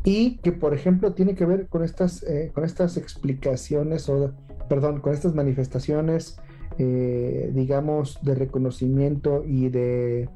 [0.03, 4.33] Y que, por ejemplo, tiene que ver con estas, eh, con estas explicaciones, o,
[4.67, 6.39] perdón, con estas manifestaciones,
[6.77, 10.29] eh, digamos, de reconocimiento y de,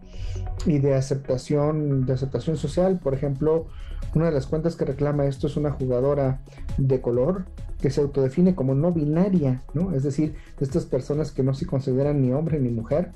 [0.66, 3.00] y de aceptación, de aceptación social.
[3.00, 3.66] Por ejemplo,
[4.14, 6.42] una de las cuentas que reclama esto es una jugadora
[6.78, 7.46] de color
[7.86, 9.94] que se autodefine como no binaria, ¿no?
[9.94, 13.12] Es decir, de estas personas que no se consideran ni hombre ni mujer.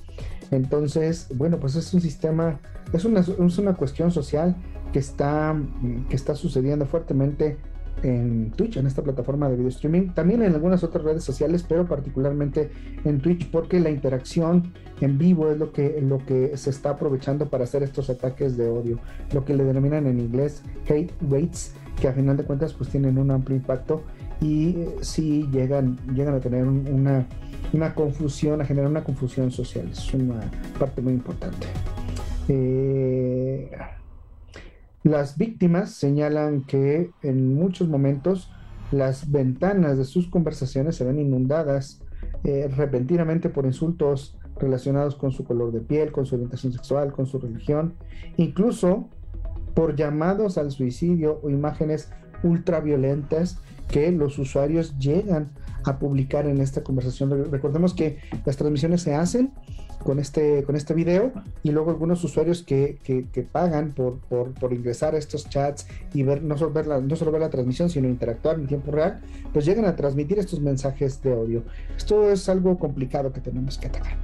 [0.52, 2.60] Entonces, bueno, pues es un sistema,
[2.94, 4.56] es una, es una cuestión social
[4.94, 5.60] que está,
[6.08, 7.58] que está sucediendo fuertemente
[8.04, 11.88] en Twitch, en esta plataforma de video streaming, también en algunas otras redes sociales, pero
[11.88, 12.70] particularmente
[13.06, 17.50] en Twitch, porque la interacción en vivo es lo que, lo que se está aprovechando
[17.50, 19.00] para hacer estos ataques de odio,
[19.34, 23.18] lo que le denominan en inglés hate rates, que a final de cuentas pues tienen
[23.18, 24.04] un amplio impacto
[24.42, 27.28] y sí llegan, llegan a tener una,
[27.74, 30.40] una confusión, a generar una confusión social, es una
[30.78, 31.68] parte muy importante.
[32.48, 33.70] Eh,
[35.04, 38.52] las víctimas señalan que en muchos momentos
[38.92, 42.02] las ventanas de sus conversaciones se ven inundadas
[42.44, 47.26] eh, repentinamente por insultos relacionados con su color de piel, con su orientación sexual, con
[47.26, 47.94] su religión,
[48.38, 49.10] incluso
[49.74, 52.12] por llamados al suicidio o imágenes
[52.44, 53.60] ultraviolentas
[53.90, 55.50] que los usuarios llegan
[55.84, 57.52] a publicar en esta conversación.
[57.52, 59.52] Recordemos que las transmisiones se hacen
[60.04, 64.74] con este, con este video y luego algunos usuarios que, que, pagan por, por, por,
[64.74, 67.90] ingresar a estos chats y ver no, solo ver la, no solo ver la transmisión,
[67.90, 69.20] sino interactuar en tiempo real,
[69.52, 71.64] pues llegan a transmitir estos mensajes de odio.
[71.98, 74.18] Esto es algo complicado que tenemos que atacar.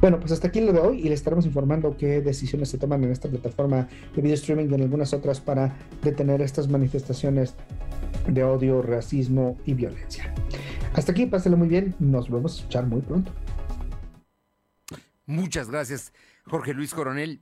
[0.00, 3.04] Bueno, pues hasta aquí lo de hoy y le estaremos informando qué decisiones se toman
[3.04, 7.54] en esta plataforma de video streaming y en algunas otras para detener estas manifestaciones
[8.26, 10.32] de odio, racismo y violencia.
[10.94, 13.32] Hasta aquí, páselo muy bien, nos vemos a escuchar muy pronto.
[15.26, 16.12] Muchas gracias,
[16.44, 17.40] Jorge Luis Coronel.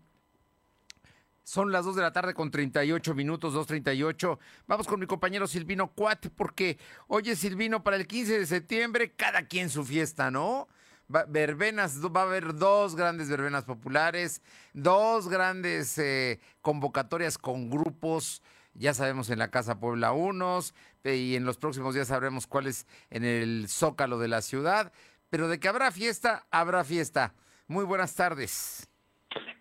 [1.43, 4.39] Son las 2 de la tarde con 38 minutos, 2.38.
[4.67, 9.47] Vamos con mi compañero Silvino Cuat, porque oye Silvino, para el 15 de septiembre, cada
[9.47, 10.69] quien su fiesta, ¿no?
[11.09, 14.43] verbenas, va a haber dos grandes verbenas populares,
[14.75, 18.43] dos grandes eh, convocatorias con grupos,
[18.79, 20.75] ya sabemos en la Casa Puebla unos,
[21.05, 24.93] y en los próximos días sabremos cuáles en el Zócalo de la ciudad,
[25.31, 27.35] pero de que habrá fiesta, habrá fiesta.
[27.67, 28.89] Muy buenas tardes.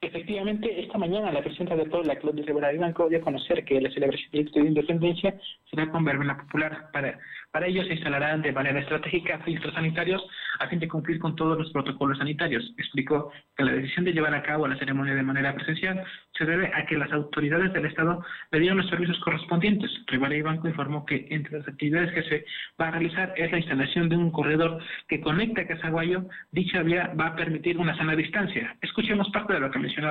[0.01, 3.91] Efectivamente, esta mañana la presidenta de Puebla, Claudia Rivera Banco, dio a conocer que la
[3.91, 5.39] celebración del Día de Independencia
[5.69, 7.19] será con verbena popular para
[7.51, 10.21] para ello se instalarán de manera estratégica filtros sanitarios
[10.59, 12.63] a fin de cumplir con todos los protocolos sanitarios.
[12.77, 16.03] Explicó que la decisión de llevar a cabo la ceremonia de manera presencial
[16.37, 19.91] se debe a que las autoridades del Estado le dieron los servicios correspondientes.
[20.07, 22.45] Rivera y Banco informó que entre las actividades que se
[22.79, 26.25] va a realizar es la instalación de un corredor que conecta a Casaguayo.
[26.51, 28.75] Dicha vía va a permitir una sana distancia.
[28.81, 30.09] Escuchemos parte de lo que mencionó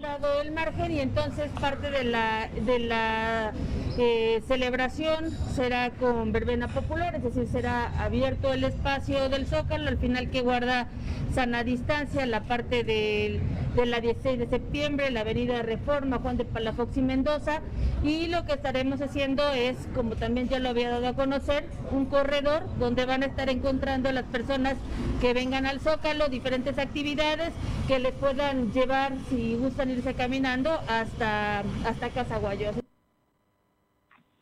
[0.00, 3.52] la edil dado el margen y entonces parte de la, de la
[3.98, 9.98] eh, celebración será con verbena popular, es decir, será abierto el espacio del zócalo, al
[9.98, 10.88] final que guarda
[11.34, 13.40] sana distancia, la parte del
[13.74, 17.60] de la 16 de septiembre, la avenida Reforma, Juan de Palafox y Mendoza.
[18.02, 22.06] Y lo que estaremos haciendo es, como también ya lo había dado a conocer, un
[22.06, 24.76] corredor donde van a estar encontrando las personas
[25.20, 27.52] que vengan al Zócalo, diferentes actividades
[27.86, 32.72] que les puedan llevar, si gustan irse caminando, hasta, hasta Casaguayo.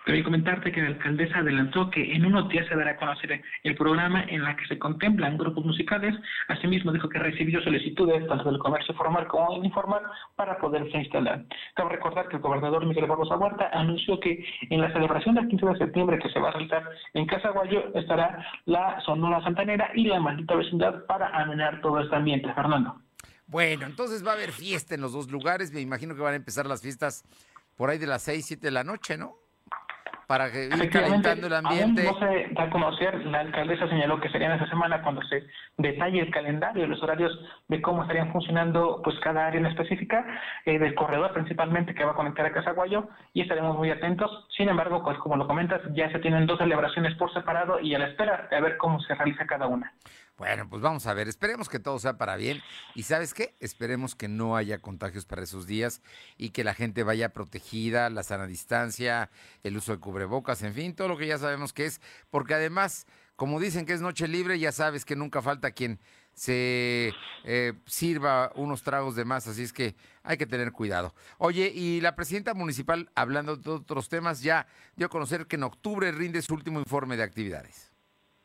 [0.08, 3.76] Quería comentarte que la alcaldesa adelantó que en unos días se dará a conocer el
[3.76, 6.14] programa en la que se contemplan grupos musicales.
[6.48, 10.00] Asimismo, dijo que recibió solicitudes tanto del comercio formal como informal
[10.34, 11.44] para poderse instalar.
[11.74, 15.66] Cabe recordar que el gobernador Miguel Barbosa Huerta anunció que en la celebración del 15
[15.66, 20.20] de septiembre que se va a realizar en Casaguayo estará la Sonora Santanera y la
[20.20, 22.50] maldita vecindad para amenar todo este ambiente.
[22.54, 23.07] Fernando.
[23.48, 25.72] Bueno, entonces va a haber fiesta en los dos lugares.
[25.72, 27.24] Me imagino que van a empezar las fiestas
[27.76, 29.36] por ahí de las 6, 7 de la noche, ¿no?
[30.28, 32.06] para que ir calentando el ambiente.
[32.06, 35.22] Aún no se da a conocer, la alcaldesa señaló que sería en esa semana cuando
[35.22, 35.42] se
[35.78, 37.32] detalle el calendario, los horarios
[37.68, 40.26] de cómo estarían funcionando pues cada área en específica,
[40.66, 44.30] eh, del corredor principalmente que va a conectar a Casaguayo y estaremos muy atentos.
[44.54, 47.98] Sin embargo, pues como lo comentas, ya se tienen dos celebraciones por separado y a
[47.98, 49.94] la espera de ver cómo se realiza cada una.
[50.38, 52.62] Bueno, pues vamos a ver, esperemos que todo sea para bien
[52.94, 56.00] y sabes qué, esperemos que no haya contagios para esos días
[56.36, 59.30] y que la gente vaya protegida, la sana distancia,
[59.64, 63.08] el uso de cubrebocas, en fin, todo lo que ya sabemos que es, porque además,
[63.34, 65.98] como dicen que es noche libre, ya sabes que nunca falta quien
[66.34, 67.12] se
[67.42, 71.16] eh, sirva unos tragos de más, así es que hay que tener cuidado.
[71.38, 75.64] Oye, y la presidenta municipal, hablando de otros temas, ya dio a conocer que en
[75.64, 77.87] octubre rinde su último informe de actividades.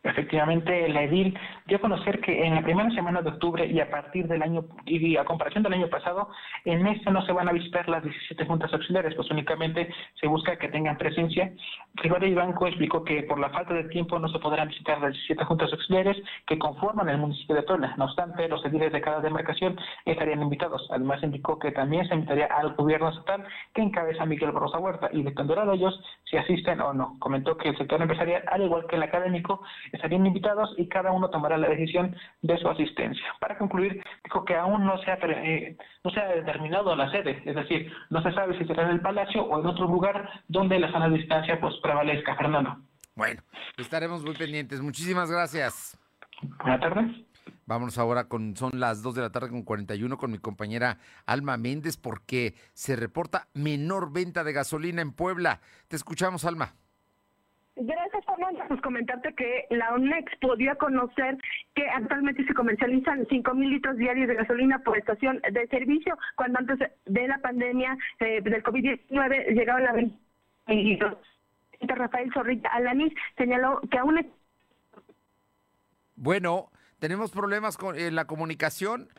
[0.03, 3.89] Efectivamente, la EDIL dio a conocer que en la primera semana de octubre y a
[3.89, 6.27] partir del año, y a comparación del año pasado,
[6.65, 9.89] en este no se van a visitar las 17 juntas auxiliares, pues únicamente
[10.19, 11.53] se busca que tengan presencia.
[11.93, 15.45] Gregorio Banco explicó que por la falta de tiempo no se podrán visitar las 17
[15.45, 17.93] juntas auxiliares que conforman el municipio de Puebla.
[17.97, 20.85] No obstante, los ediles de cada demarcación estarían invitados.
[20.91, 25.23] Además, indicó que también se invitaría al gobierno estatal que encabeza Miguel Barrosa Huerta y
[25.23, 27.15] dependerá de ellos si asisten o no.
[27.19, 29.61] Comentó que el sector empresarial, al igual que el académico,
[29.93, 33.23] estarían invitados y cada uno tomará la decisión de su asistencia.
[33.39, 37.41] Para concluir, dijo que aún no se ha, eh, no se ha determinado la sede,
[37.45, 40.79] es decir, no se sabe si será en el Palacio o en otro lugar donde
[40.79, 42.35] la sana distancia pues prevalezca.
[42.35, 42.77] Fernando.
[43.15, 43.41] Bueno,
[43.77, 44.81] estaremos muy pendientes.
[44.81, 45.97] Muchísimas gracias.
[46.63, 47.11] Buenas tardes.
[47.65, 51.57] Vámonos ahora con, son las 2 de la tarde con 41 con mi compañera Alma
[51.57, 55.61] Méndez porque se reporta menor venta de gasolina en Puebla.
[55.87, 56.73] Te escuchamos, Alma.
[58.67, 61.37] Pues comentarte que la ONEX podía conocer
[61.75, 66.59] que actualmente se comercializan 5 mil litros diarios de gasolina por estación de servicio, cuando
[66.59, 70.15] antes de la pandemia eh, del COVID-19 llegaba la venta
[71.81, 74.25] Rafael Zorrilla Alanis señaló que aún.
[76.15, 79.09] Bueno, tenemos problemas con en la comunicación.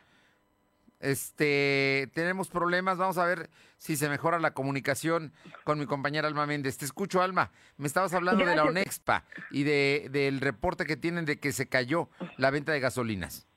[0.99, 5.33] Este, tenemos problemas, vamos a ver si se mejora la comunicación
[5.63, 6.77] con mi compañera Alma Méndez.
[6.77, 7.51] Te escucho, Alma.
[7.77, 11.67] Me estabas hablando de la ONEXPA y de, del reporte que tienen de que se
[11.67, 13.47] cayó la venta de gasolinas.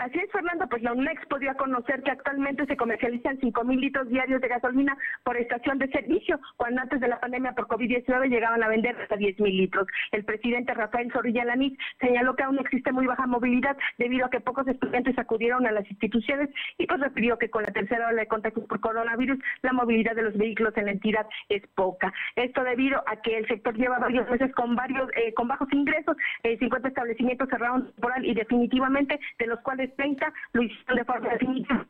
[0.00, 4.08] Así es, Fernando, pues la UNEX podía conocer que actualmente se comercializan 5 mil litros
[4.08, 8.62] diarios de gasolina por estación de servicio, cuando antes de la pandemia por COVID-19 llegaban
[8.62, 9.86] a vender hasta 10 mil litros.
[10.12, 14.40] El presidente Rafael Zorrilla Lanís señaló que aún existe muy baja movilidad debido a que
[14.40, 16.48] pocos estudiantes acudieron a las instituciones
[16.78, 20.22] y pues refirió que con la tercera ola de contagios por coronavirus la movilidad de
[20.22, 22.10] los vehículos en la entidad es poca.
[22.36, 26.16] Esto debido a que el sector lleva varios meses con varios eh, con bajos ingresos,
[26.42, 31.28] 50 eh, establecimientos cerraron temporal y definitivamente de los cuales 30 lo hicieron de forma
[31.30, 31.86] definitiva.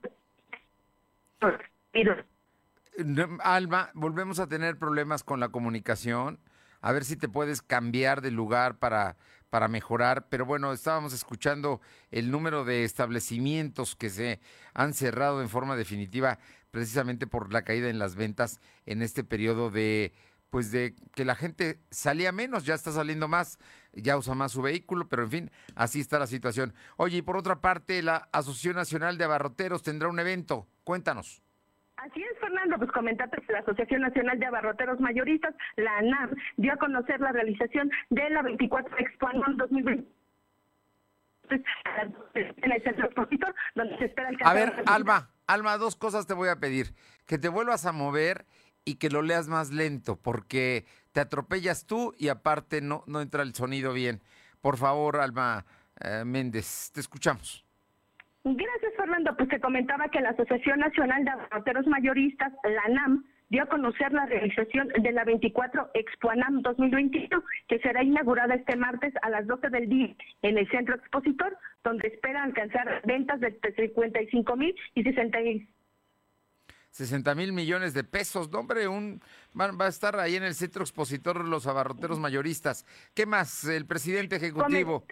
[3.43, 6.39] Alma, volvemos a tener problemas con la comunicación.
[6.81, 9.17] A ver si te puedes cambiar de lugar para,
[9.51, 10.27] para mejorar.
[10.29, 11.81] Pero bueno, estábamos escuchando
[12.11, 14.41] el número de establecimientos que se
[14.75, 16.39] han cerrado en forma definitiva
[16.71, 20.13] precisamente por la caída en las ventas en este periodo de
[20.51, 23.59] pues de que la gente salía menos, ya está saliendo más,
[23.93, 26.75] ya usa más su vehículo, pero en fin, así está la situación.
[26.97, 30.67] Oye, y por otra parte, la Asociación Nacional de Abarroteros tendrá un evento.
[30.85, 31.43] Cuéntanos.
[31.97, 36.73] Así es, Fernando, pues comentarte que la Asociación Nacional de Abarroteros Mayoristas, la ANAM, dio
[36.73, 40.21] a conocer la realización de la 24 Expo 2020
[41.51, 46.35] en el centro expositor, donde se espera el A ver, Alma, Alma, dos cosas te
[46.35, 46.95] voy a pedir.
[47.27, 48.47] Que te vuelvas a mover
[48.85, 53.43] y que lo leas más lento, porque te atropellas tú y aparte no, no entra
[53.43, 54.21] el sonido bien.
[54.61, 55.65] Por favor, Alma
[56.01, 57.65] eh, Méndez, te escuchamos.
[58.45, 59.37] Gracias, Fernando.
[59.37, 64.13] Pues te comentaba que la Asociación Nacional de Abarroteros Mayoristas, la ANAM, dio a conocer
[64.13, 69.69] la realización de la 24 Expoanam 2021, que será inaugurada este martes a las 12
[69.71, 75.39] del día en el Centro Expositor, donde espera alcanzar ventas de 55 mil y 60
[76.91, 78.51] 60 mil millones de pesos.
[78.51, 79.21] No, hombre, un,
[79.59, 82.85] va, va, a estar ahí en el centro expositor los abarroteros mayoristas.
[83.15, 83.65] ¿Qué más?
[83.65, 85.05] El presidente ejecutivo,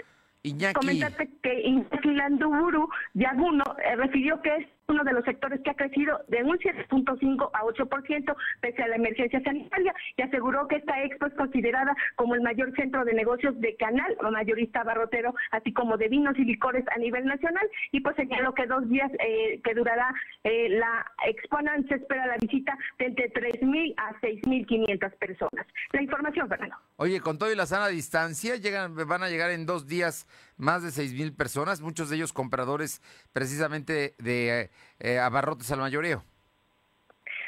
[0.43, 0.75] Iñaki.
[0.75, 5.75] Coméntate que Iñaki Landuburu Yaguno eh, refirió que es uno de los sectores que ha
[5.75, 11.03] crecido de un 7.5 a 8% pese a la emergencia sanitaria y aseguró que esta
[11.03, 15.73] expo es considerada como el mayor centro de negocios de canal o mayorista barrotero, así
[15.75, 19.61] como de vinos y licores a nivel nacional y pues señaló que dos días eh,
[19.63, 20.13] que durará
[20.45, 25.67] eh, la exponan se espera la visita de entre 3.000 a 6.500 personas.
[25.93, 26.77] La información, Fernando.
[26.97, 30.27] Oye, con todo y la sana distancia, llegan, van a llegar en dos días
[30.57, 34.71] más de 6.000 personas, muchos de ellos compradores precisamente de
[35.21, 36.25] abarrotes al mayoreo.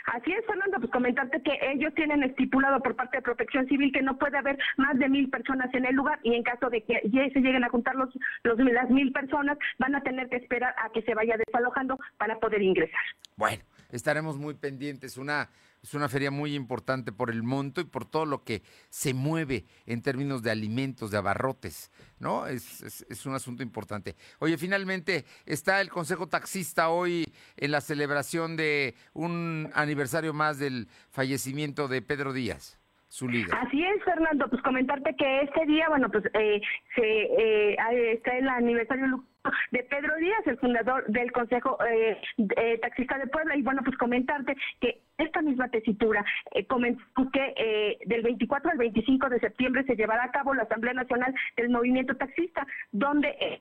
[0.06, 4.02] Así es, Fernando, pues comentarte que ellos tienen estipulado por parte de Protección Civil que
[4.02, 7.00] no puede haber más de mil personas en el lugar y en caso de que
[7.04, 8.08] ya se lleguen a juntar los,
[8.42, 12.38] los, las mil personas, van a tener que esperar a que se vaya desalojando para
[12.40, 13.00] poder ingresar.
[13.36, 15.16] Bueno, estaremos muy pendientes.
[15.16, 15.48] Una
[15.82, 19.64] es una feria muy importante por el monto y por todo lo que se mueve
[19.86, 22.46] en términos de alimentos, de abarrotes, ¿no?
[22.46, 24.14] Es, es, es, un asunto importante.
[24.38, 27.24] Oye, finalmente está el Consejo Taxista hoy
[27.56, 32.78] en la celebración de un aniversario más del fallecimiento de Pedro Díaz.
[33.08, 33.52] Su líder.
[33.56, 34.48] Así es, Fernando.
[34.48, 36.60] Pues comentarte que este día, bueno, pues eh,
[36.94, 37.76] se, eh,
[38.12, 39.24] está el aniversario
[39.70, 42.20] de Pedro Díaz, el fundador del Consejo eh,
[42.56, 43.56] eh, Taxista de Puebla.
[43.56, 48.78] Y bueno, pues comentarte que esta misma tesitura eh, comentó que eh, del 24 al
[48.78, 53.60] 25 de septiembre se llevará a cabo la Asamblea Nacional del Movimiento Taxista, donde eh,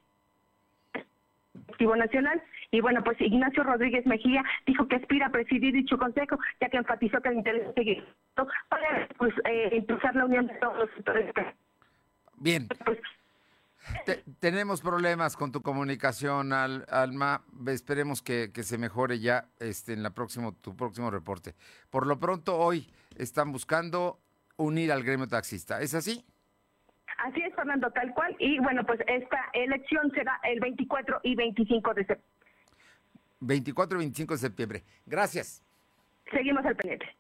[1.80, 2.42] Nacional.
[2.72, 6.78] Y bueno, pues Ignacio Rodríguez Mejía dijo que aspira a presidir dicho consejo, ya que
[6.78, 8.04] enfatizó que el interés seguir
[8.70, 11.34] para pues, eh, impulsar la unión de todos los sectores.
[12.38, 12.68] Bien.
[12.86, 13.00] Pues,
[14.06, 17.44] te, tenemos problemas con tu comunicación, Al, Alma.
[17.68, 21.56] Esperemos que, que, se mejore ya este, en la próximo, tu próximo reporte.
[21.90, 24.20] Por lo pronto, hoy están buscando
[24.58, 25.82] unir al gremio taxista.
[25.82, 26.26] ¿Es así?
[27.18, 28.36] Así es, Fernando, tal cual.
[28.40, 32.30] Y bueno, pues esta elección será el 24 y 25 de septiembre.
[33.42, 34.84] 24 y 25 de septiembre.
[35.06, 35.64] Gracias.
[36.32, 37.19] Seguimos al pendiente.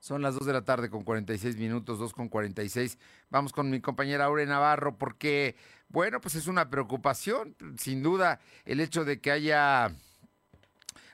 [0.00, 2.98] Son las 2 de la tarde con 46 minutos, 2 con 46.
[3.30, 5.56] Vamos con mi compañera Aure Navarro porque,
[5.88, 9.92] bueno, pues es una preocupación, sin duda, el hecho de que haya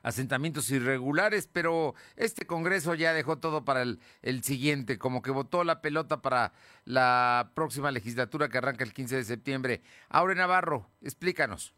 [0.02, 5.64] asentamientos irregulares, pero este Congreso ya dejó todo para el, el, siguiente, como que votó
[5.64, 6.52] la pelota para
[6.84, 9.82] la próxima legislatura que arranca el 15 de septiembre.
[10.10, 11.74] Aure Navarro, explícanos.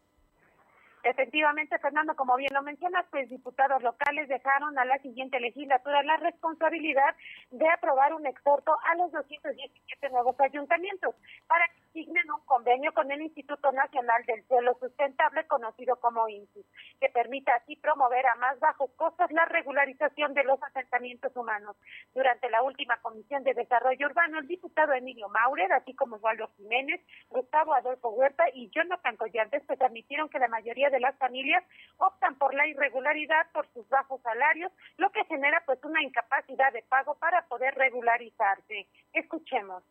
[1.07, 6.17] Efectivamente, Fernando, como bien lo mencionas, pues diputados locales dejaron a la siguiente legislatura la
[6.17, 7.15] responsabilidad
[7.49, 11.15] de aprobar un exhorto a los 217 nuevos ayuntamientos
[11.47, 16.65] para que signen un convenio con el Instituto Nacional del Suelo Sustentable, conocido como INSUS,
[16.99, 21.77] que permita así promover a más bajos costos la regularización de los asentamientos humanos.
[22.13, 26.99] Durante la última Comisión de Desarrollo Urbano, el diputado Emilio Maurer, así como Osvaldo Jiménez,
[27.29, 31.63] Gustavo Adolfo Huerta y Jonathan Collantes, pues admitieron que la mayoría de las familias
[31.97, 36.83] optan por la irregularidad por sus bajos salarios, lo que genera pues una incapacidad de
[36.83, 38.87] pago para poder regularizarse.
[39.13, 39.83] Escuchemos.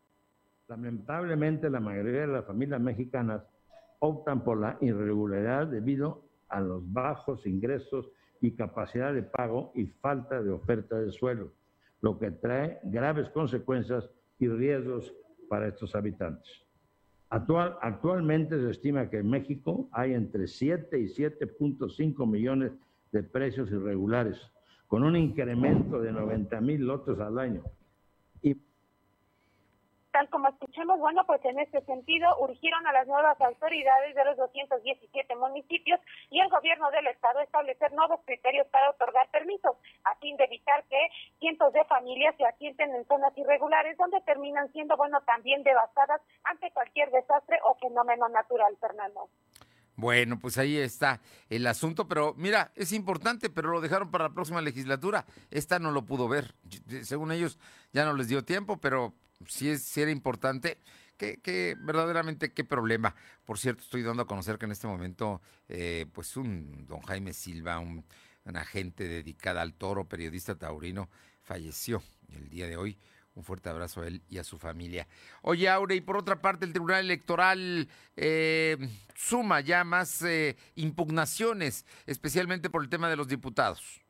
[0.68, 3.42] Lamentablemente la mayoría de las familias mexicanas
[4.00, 10.42] optan por la irregularidad debido a los bajos ingresos y capacidad de pago y falta
[10.42, 11.52] de oferta de suelo,
[12.00, 15.14] lo que trae graves consecuencias y riesgos
[15.48, 16.65] para estos habitantes.
[17.28, 22.72] Actual, actualmente se estima que en México hay entre 7 y 7.5 millones
[23.10, 24.40] de precios irregulares,
[24.86, 27.62] con un incremento de 90 mil lotes al año.
[30.16, 34.38] Tal como escuchamos, bueno, pues en este sentido urgieron a las nuevas autoridades de los
[34.38, 36.00] 217 municipios
[36.30, 40.82] y el gobierno del estado establecer nuevos criterios para otorgar permisos, a fin de evitar
[40.84, 40.96] que
[41.38, 46.70] cientos de familias se asienten en zonas irregulares donde terminan siendo, bueno, también devastadas ante
[46.70, 49.28] cualquier desastre o fenómeno natural, Fernando.
[49.96, 54.34] Bueno, pues ahí está el asunto, pero mira, es importante, pero lo dejaron para la
[54.34, 55.26] próxima legislatura.
[55.50, 56.54] Esta no lo pudo ver.
[57.02, 57.58] Según ellos,
[57.92, 59.12] ya no les dio tiempo, pero
[59.46, 60.78] sí, es, sí era importante.
[61.16, 63.14] Que, que, verdaderamente qué problema.
[63.46, 67.32] Por cierto, estoy dando a conocer que en este momento, eh, pues un don Jaime
[67.32, 68.04] Silva, un,
[68.44, 71.08] un, agente dedicada al toro, periodista taurino,
[71.40, 72.02] falleció
[72.34, 72.98] el día de hoy.
[73.34, 75.06] Un fuerte abrazo a él y a su familia.
[75.42, 78.78] Oye, Aure, y por otra parte, el Tribunal Electoral eh,
[79.14, 84.05] suma ya más eh, impugnaciones, especialmente por el tema de los diputados.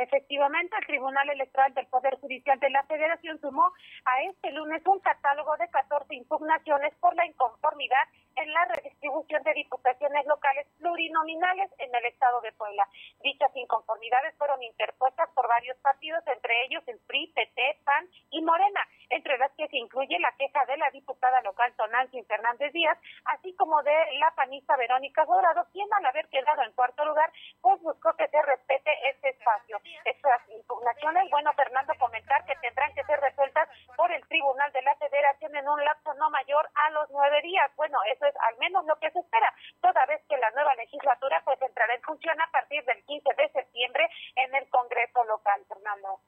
[0.00, 3.70] Efectivamente, el Tribunal Electoral del Poder Judicial de la Federación sumó
[4.06, 9.52] a este lunes un catálogo de 14 impugnaciones por la inconformidad en la redistribución de
[9.52, 12.88] diputaciones locales plurinominales en el estado de Puebla.
[13.22, 18.80] Dichas inconformidades fueron interpuestas por varios partidos, entre ellos el PRI, PT, PAN y Morena,
[19.10, 23.54] entre las que se incluye la queja de la diputada local Tonantzin Fernández Díaz, así
[23.56, 27.30] como de la panista Verónica Dorado, quien al haber quedado en cuarto lugar,
[27.60, 29.80] pues buscó que se respete este espacio.
[30.04, 34.94] Estas impugnaciones, bueno, Fernando, comentar que tendrán que ser resueltas por el Tribunal de la
[34.96, 37.70] Federación en un lapso no mayor a los nueve días.
[37.76, 41.42] Bueno, eso es al menos lo que se espera, toda vez que la nueva legislatura
[41.44, 46.20] pues entrará en función a partir del 15 de septiembre en el Congreso local, Fernando.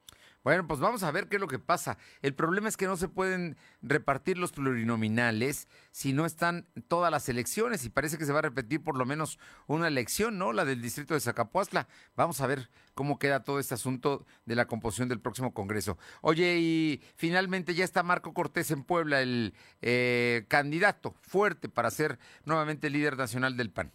[0.45, 1.99] Bueno, pues vamos a ver qué es lo que pasa.
[2.21, 7.29] El problema es que no se pueden repartir los plurinominales si no están todas las
[7.29, 9.39] elecciones y parece que se va a repetir por lo menos
[9.69, 10.53] una elección, ¿no?
[10.53, 11.87] La del distrito de Zacapuazla.
[12.17, 15.97] Vamos a ver cómo queda todo este asunto de la composición del próximo Congreso.
[16.23, 22.19] Oye, y finalmente ya está Marco Cortés en Puebla, el eh, candidato fuerte para ser
[22.45, 23.93] nuevamente líder nacional del PAN.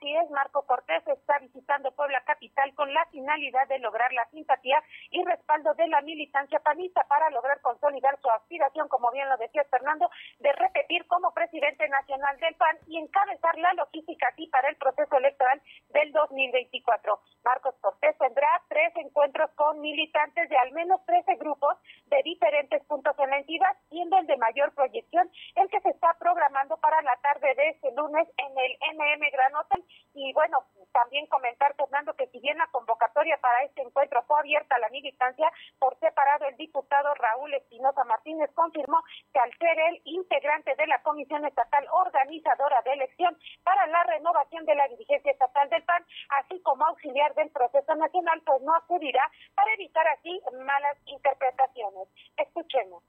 [0.00, 4.82] Así es, Marco Cortés está visitando Puebla Capital con la finalidad de lograr la simpatía
[5.10, 9.62] y respaldo de la militancia panista para lograr consolidar su aspiración, como bien lo decía
[9.70, 14.76] Fernando, de repetir como presidente nacional del PAN y encabezar la logística aquí para el
[14.76, 17.20] proceso electoral del 2024.
[17.44, 21.76] Marcos Cortés tendrá tres encuentros con militantes de al menos 13 grupos
[22.06, 26.16] de diferentes puntos en la entidad, siendo el de mayor proyección el que se está
[26.18, 29.84] programando para la tarde de este lunes en el NM Gran Hotel.
[30.14, 34.74] Y bueno, también comentar, Fernando, que si bien la convocatoria para este encuentro fue abierta
[34.74, 40.02] a la militancia, por separado el diputado Raúl Espinosa Martínez confirmó que al ser el
[40.04, 45.68] integrante de la Comisión Estatal Organizadora de Elección para la renovación de la dirigencia estatal
[45.70, 46.04] del PAN,
[46.40, 52.08] así como auxiliar del proceso nacional, pues no acudirá para evitar así malas interpretaciones.
[52.36, 53.02] Escuchemos.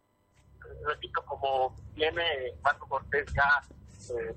[0.85, 2.23] Repito, como viene
[2.61, 3.61] Marco Cortés ya
[4.15, 4.35] eh,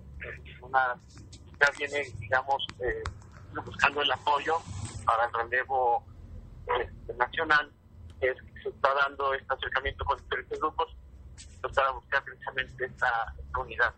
[0.62, 0.96] una
[1.60, 3.02] ya viene, digamos, eh,
[3.64, 4.56] buscando el apoyo
[5.04, 6.04] para el relevo
[6.66, 7.70] este, nacional,
[8.20, 10.96] es que se está dando este acercamiento con diferentes grupos
[11.60, 13.94] pues, para buscar precisamente esta, unidad.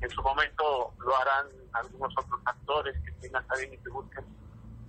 [0.00, 4.24] En su momento lo harán algunos otros actores que tengan también y que busquen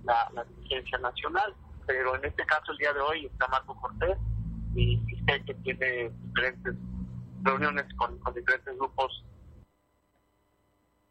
[0.04, 1.54] la, la dirigencia nacional,
[1.86, 4.16] pero en este caso el día de hoy está Marco Cortés
[4.74, 6.74] y, sé que tiene diferentes
[7.42, 9.24] reuniones con, con diferentes grupos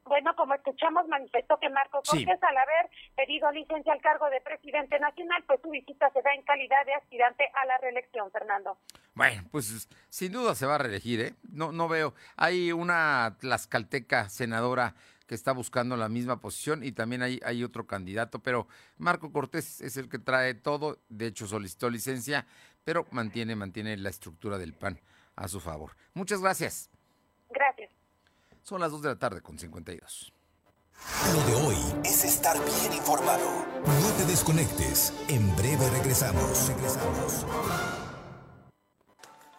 [0.06, 5.00] bueno, como escuchamos, manifestó que Marco Cortés, al haber pedido licencia al cargo de presidente
[5.00, 8.78] nacional, pues su visita se da en calidad de aspirante a la reelección, Fernando.
[9.14, 11.34] Bueno, pues sin duda se va a reelegir, ¿eh?
[11.52, 12.14] No, no veo.
[12.36, 14.96] Hay una tlaxcalteca senadora
[15.28, 19.82] que está buscando la misma posición y también hay, hay otro candidato, pero Marco Cortés
[19.82, 22.46] es el que trae todo, de hecho solicitó licencia,
[22.84, 25.00] pero mantiene, mantiene la estructura del PAN
[25.36, 25.96] a su favor.
[26.14, 26.90] Muchas gracias.
[27.50, 27.83] Gracias.
[28.64, 30.34] Son las 2 de la tarde con 52.
[31.34, 33.66] Lo de hoy es estar bien informado.
[33.86, 35.12] No te desconectes.
[35.28, 36.70] En breve regresamos.
[36.70, 37.46] Regresamos.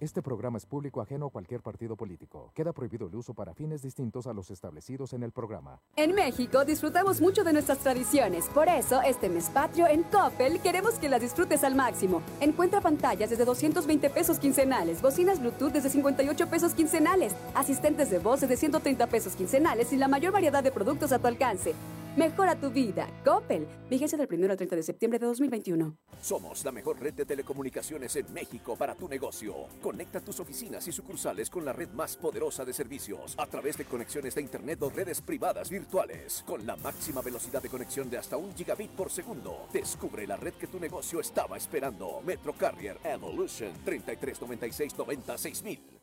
[0.00, 2.52] Este programa es público ajeno a cualquier partido político.
[2.54, 5.78] Queda prohibido el uso para fines distintos a los establecidos en el programa.
[5.94, 8.46] En México disfrutamos mucho de nuestras tradiciones.
[8.46, 12.22] Por eso, este mes patrio en Coppel queremos que las disfrutes al máximo.
[12.40, 18.40] Encuentra pantallas desde 220 pesos quincenales, bocinas Bluetooth desde 58 pesos quincenales, asistentes de voz
[18.40, 21.74] desde 130 pesos quincenales y la mayor variedad de productos a tu alcance.
[22.16, 23.08] Mejora tu vida.
[23.24, 23.68] Coppel.
[23.88, 25.96] Vigencia del 1 al 30 de septiembre de 2021.
[26.20, 29.68] Somos la mejor red de telecomunicaciones en México para tu negocio.
[29.80, 33.84] Conecta tus oficinas y sucursales con la red más poderosa de servicios a través de
[33.84, 38.36] conexiones de Internet o redes privadas virtuales con la máxima velocidad de conexión de hasta
[38.36, 39.68] un gigabit por segundo.
[39.72, 42.20] Descubre la red que tu negocio estaba esperando.
[42.26, 45.99] Metro Carrier Evolution 3396 96000.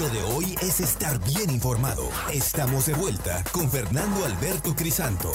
[0.00, 2.08] Lo de hoy es estar bien informado.
[2.32, 5.30] Estamos de vuelta con Fernando Alberto Crisanto.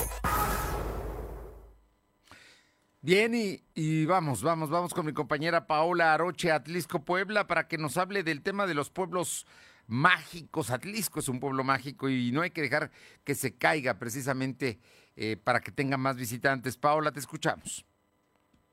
[3.02, 3.34] Bien,
[3.76, 8.24] y, vamos, vamos, vamos con mi compañera Paola Aroche, Atlisco Puebla, para que nos hable
[8.24, 9.46] del tema de los pueblos
[9.88, 10.70] mágicos.
[10.70, 12.92] Atlisco es un pueblo mágico y no hay que dejar
[13.24, 14.80] que se caiga precisamente
[15.16, 16.76] eh, para que tenga más visitantes.
[16.76, 17.86] Paola, te escuchamos.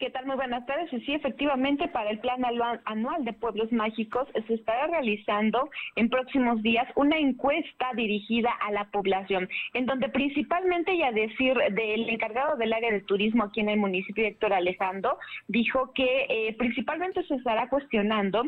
[0.03, 0.27] ¿Qué tal?
[0.27, 0.91] Muy buenas tardes.
[0.91, 2.43] Sí, efectivamente, para el Plan
[2.87, 8.91] Anual de Pueblos Mágicos se estará realizando en próximos días una encuesta dirigida a la
[8.91, 13.69] población, en donde principalmente, y a decir del encargado del área de turismo aquí en
[13.69, 18.43] el municipio, Héctor Alejandro, dijo que eh, principalmente se estará cuestionando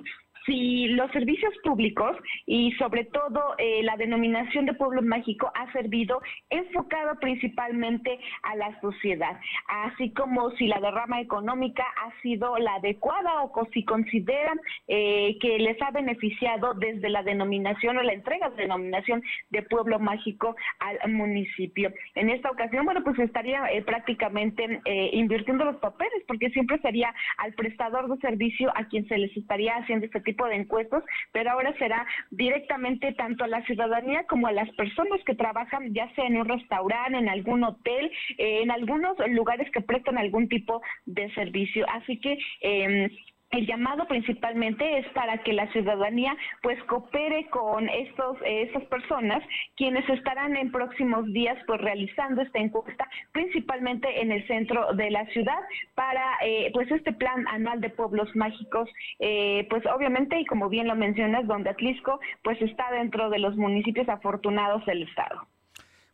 [0.46, 2.16] si los servicios públicos
[2.46, 6.20] y sobre todo eh, la denominación de pueblo mágico ha servido
[6.50, 9.38] enfocado principalmente a la sociedad,
[9.68, 15.58] así como si la derrama económica ha sido la adecuada o si consideran eh, que
[15.58, 21.12] les ha beneficiado desde la denominación o la entrega de denominación de pueblo mágico al
[21.12, 21.92] municipio.
[22.14, 24.80] En esta ocasión, bueno, pues estaría eh, prácticamente
[25.12, 29.76] invirtiendo los papeles porque siempre sería al prestador de servicio a quien se les estaría
[29.76, 34.52] haciendo este tipo de encuestos, pero ahora será directamente tanto a la ciudadanía como a
[34.52, 39.16] las personas que trabajan ya sea en un restaurante, en algún hotel, eh, en algunos
[39.28, 41.86] lugares que prestan algún tipo de servicio.
[41.88, 43.10] Así que eh,
[43.54, 49.42] el llamado principalmente es para que la ciudadanía pues coopere con estos estas personas
[49.76, 55.24] quienes estarán en próximos días pues realizando esta encuesta principalmente en el centro de la
[55.26, 55.60] ciudad
[55.94, 58.88] para eh, pues este plan anual de pueblos mágicos
[59.20, 63.56] eh, pues obviamente y como bien lo mencionas donde Atlisco pues está dentro de los
[63.56, 65.46] municipios afortunados del estado.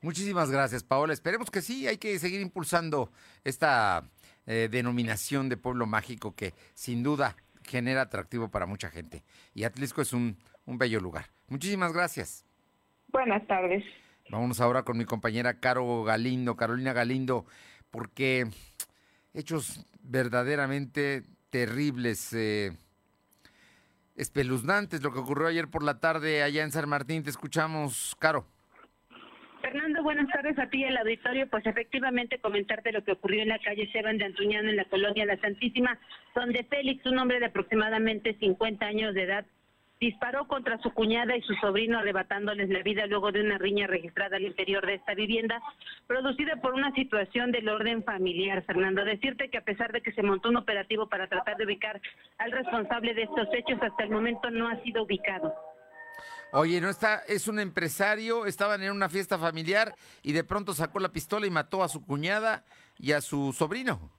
[0.02, 3.10] Muchísimas gracias Paola, esperemos que sí, hay que seguir impulsando
[3.44, 4.02] esta
[4.52, 9.22] eh, denominación de pueblo mágico que sin duda genera atractivo para mucha gente.
[9.54, 11.26] Y Atlisco es un, un bello lugar.
[11.46, 12.44] Muchísimas gracias.
[13.12, 13.84] Buenas tardes.
[14.28, 17.46] Vámonos ahora con mi compañera Caro Galindo, Carolina Galindo,
[17.92, 18.48] porque
[19.34, 22.76] hechos verdaderamente terribles, eh,
[24.16, 27.22] espeluznantes, lo que ocurrió ayer por la tarde allá en San Martín.
[27.22, 28.48] Te escuchamos, Caro.
[29.60, 31.48] Fernando, buenas tardes a ti al auditorio.
[31.48, 35.26] Pues efectivamente comentarte lo que ocurrió en la calle Seban de Antuñano en la colonia
[35.26, 35.98] La Santísima,
[36.34, 39.46] donde Félix, un hombre de aproximadamente 50 años de edad,
[40.00, 44.38] disparó contra su cuñada y su sobrino arrebatándoles la vida luego de una riña registrada
[44.38, 45.60] al interior de esta vivienda,
[46.06, 48.64] producida por una situación del orden familiar.
[48.64, 52.00] Fernando, decirte que a pesar de que se montó un operativo para tratar de ubicar
[52.38, 55.54] al responsable de estos hechos, hasta el momento no ha sido ubicado.
[56.52, 60.98] Oye, no está, es un empresario, estaban en una fiesta familiar y de pronto sacó
[60.98, 62.64] la pistola y mató a su cuñada
[62.98, 64.10] y a su sobrino.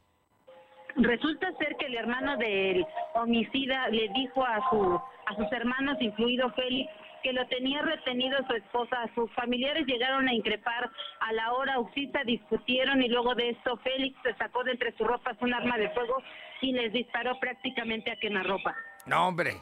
[0.96, 6.52] Resulta ser que el hermano del homicida le dijo a su a sus hermanos, incluido
[6.54, 6.92] Félix,
[7.24, 8.98] que lo tenía retenido su esposa.
[9.16, 14.18] Sus familiares llegaron a increpar a la hora Uxita, discutieron y luego de esto Félix
[14.24, 16.22] se sacó de entre sus ropas un arma de fuego
[16.62, 18.76] y les disparó prácticamente a quemarropa.
[19.06, 19.54] No, hombre.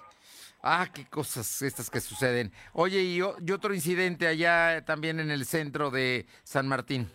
[0.61, 2.51] Ah, qué cosas estas que suceden.
[2.73, 7.09] Oye, y, y otro incidente allá también en el centro de San Martín.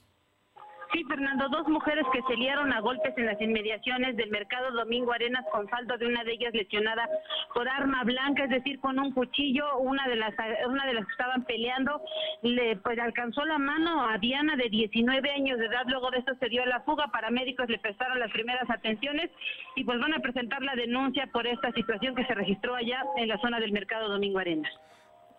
[0.94, 5.12] Sí, Fernando, dos mujeres que se liaron a golpes en las inmediaciones del mercado Domingo
[5.12, 7.08] Arenas con saldo de una de ellas lesionada
[7.52, 10.32] por arma blanca, es decir, con un cuchillo, una de las
[10.68, 12.00] una de las que estaban peleando
[12.42, 16.32] le pues alcanzó la mano a Diana de 19 años de edad, luego de eso
[16.38, 19.32] se dio la fuga, paramédicos le prestaron las primeras atenciones
[19.74, 23.26] y pues van a presentar la denuncia por esta situación que se registró allá en
[23.26, 24.70] la zona del mercado Domingo Arenas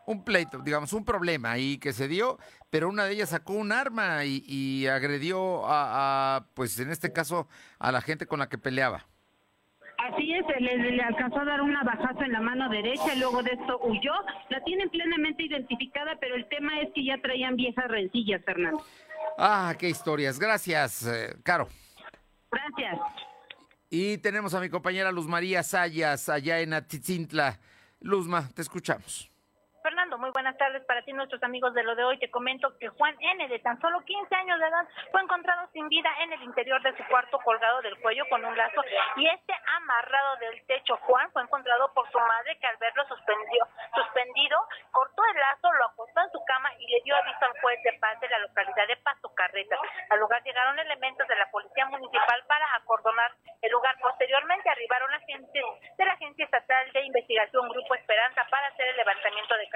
[0.06, 2.38] un pleito, digamos, un problema ahí que se dio,
[2.70, 7.48] pero una de ellas sacó un arma y, agredió a, pues en este caso,
[7.80, 9.06] a la gente con la que peleaba.
[9.98, 13.80] Así es, le, alcanzó a dar una bajazo en la mano derecha, luego de esto
[13.82, 14.14] huyó.
[14.50, 18.84] La tienen plenamente identificada, pero el tema es que ya traían viejas rencillas, Fernando.
[19.38, 20.38] Ah, qué historias.
[20.38, 21.68] Gracias, eh, Caro.
[22.52, 23.00] Gracias.
[23.90, 27.60] Y tenemos a mi compañera Luz María Sayas allá en Atitzintla.
[28.00, 29.32] Luzma, te escuchamos.
[30.18, 32.18] Muy buenas tardes para ti, nuestros amigos de lo de hoy.
[32.20, 35.90] Te comento que Juan N., de tan solo 15 años de edad, fue encontrado sin
[35.90, 38.82] vida en el interior de su cuarto, colgado del cuello con un lazo
[39.18, 40.96] y este amarrado del techo.
[40.98, 44.58] Juan fue encontrado por su madre, que al verlo suspendió, suspendido,
[44.92, 47.94] cortó el lazo, lo acostó en su cama y le dio aviso al juez de
[48.00, 49.80] paz de la localidad de Paso Carretas.
[50.10, 53.96] Al lugar llegaron elementos de la Policía Municipal para acordonar el lugar.
[54.00, 55.64] Posteriormente arribaron agentes
[55.98, 59.68] de la Agencia Estatal de Investigación Grupo Esperanza para hacer el levantamiento de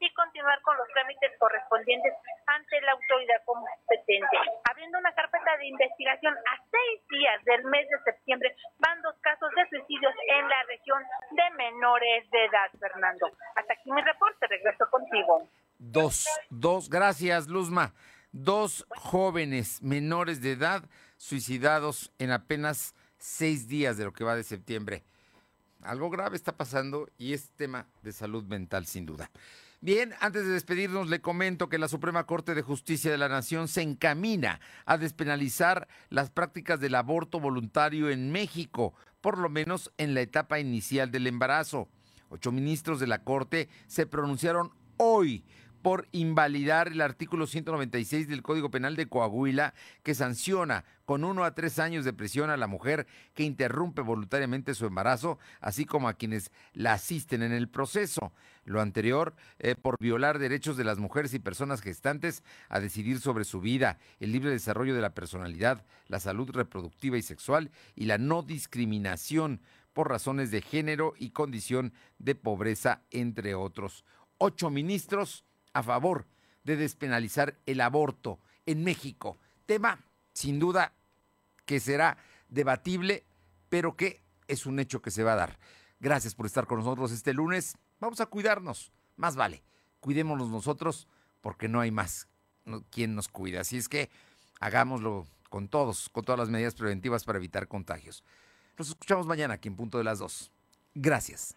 [0.00, 2.12] y continuar con los trámites correspondientes
[2.46, 4.36] ante la autoridad competente.
[4.70, 9.50] Habiendo una carpeta de investigación a seis días del mes de septiembre, van dos casos
[9.56, 13.30] de suicidios en la región de menores de edad, Fernando.
[13.56, 15.48] Hasta aquí mi reporte, regreso contigo.
[15.78, 17.92] Dos, dos, gracias, Luzma.
[18.30, 20.82] Dos jóvenes menores de edad
[21.16, 25.02] suicidados en apenas seis días de lo que va de septiembre.
[25.82, 29.30] Algo grave está pasando y es tema de salud mental sin duda.
[29.80, 33.68] Bien, antes de despedirnos, le comento que la Suprema Corte de Justicia de la Nación
[33.68, 40.14] se encamina a despenalizar las prácticas del aborto voluntario en México, por lo menos en
[40.14, 41.88] la etapa inicial del embarazo.
[42.28, 45.44] Ocho ministros de la Corte se pronunciaron hoy
[45.82, 51.54] por invalidar el artículo 196 del Código Penal de Coahuila que sanciona con uno a
[51.54, 56.14] tres años de prisión a la mujer que interrumpe voluntariamente su embarazo, así como a
[56.14, 58.32] quienes la asisten en el proceso.
[58.64, 63.44] Lo anterior eh, por violar derechos de las mujeres y personas gestantes a decidir sobre
[63.44, 68.18] su vida, el libre desarrollo de la personalidad, la salud reproductiva y sexual y la
[68.18, 69.62] no discriminación
[69.94, 74.04] por razones de género y condición de pobreza, entre otros.
[74.36, 75.44] Ocho ministros
[75.78, 76.26] a favor
[76.64, 79.38] de despenalizar el aborto en México.
[79.66, 80.92] Tema, sin duda,
[81.64, 82.18] que será
[82.48, 83.24] debatible,
[83.68, 85.58] pero que es un hecho que se va a dar.
[86.00, 87.76] Gracias por estar con nosotros este lunes.
[88.00, 89.62] Vamos a cuidarnos, más vale.
[90.00, 91.08] Cuidémonos nosotros
[91.40, 92.28] porque no hay más
[92.90, 93.58] quien nos cuide.
[93.58, 94.10] Así es que
[94.60, 98.22] hagámoslo con todos, con todas las medidas preventivas para evitar contagios.
[98.76, 100.52] Nos escuchamos mañana aquí en punto de las dos.
[100.94, 101.56] Gracias.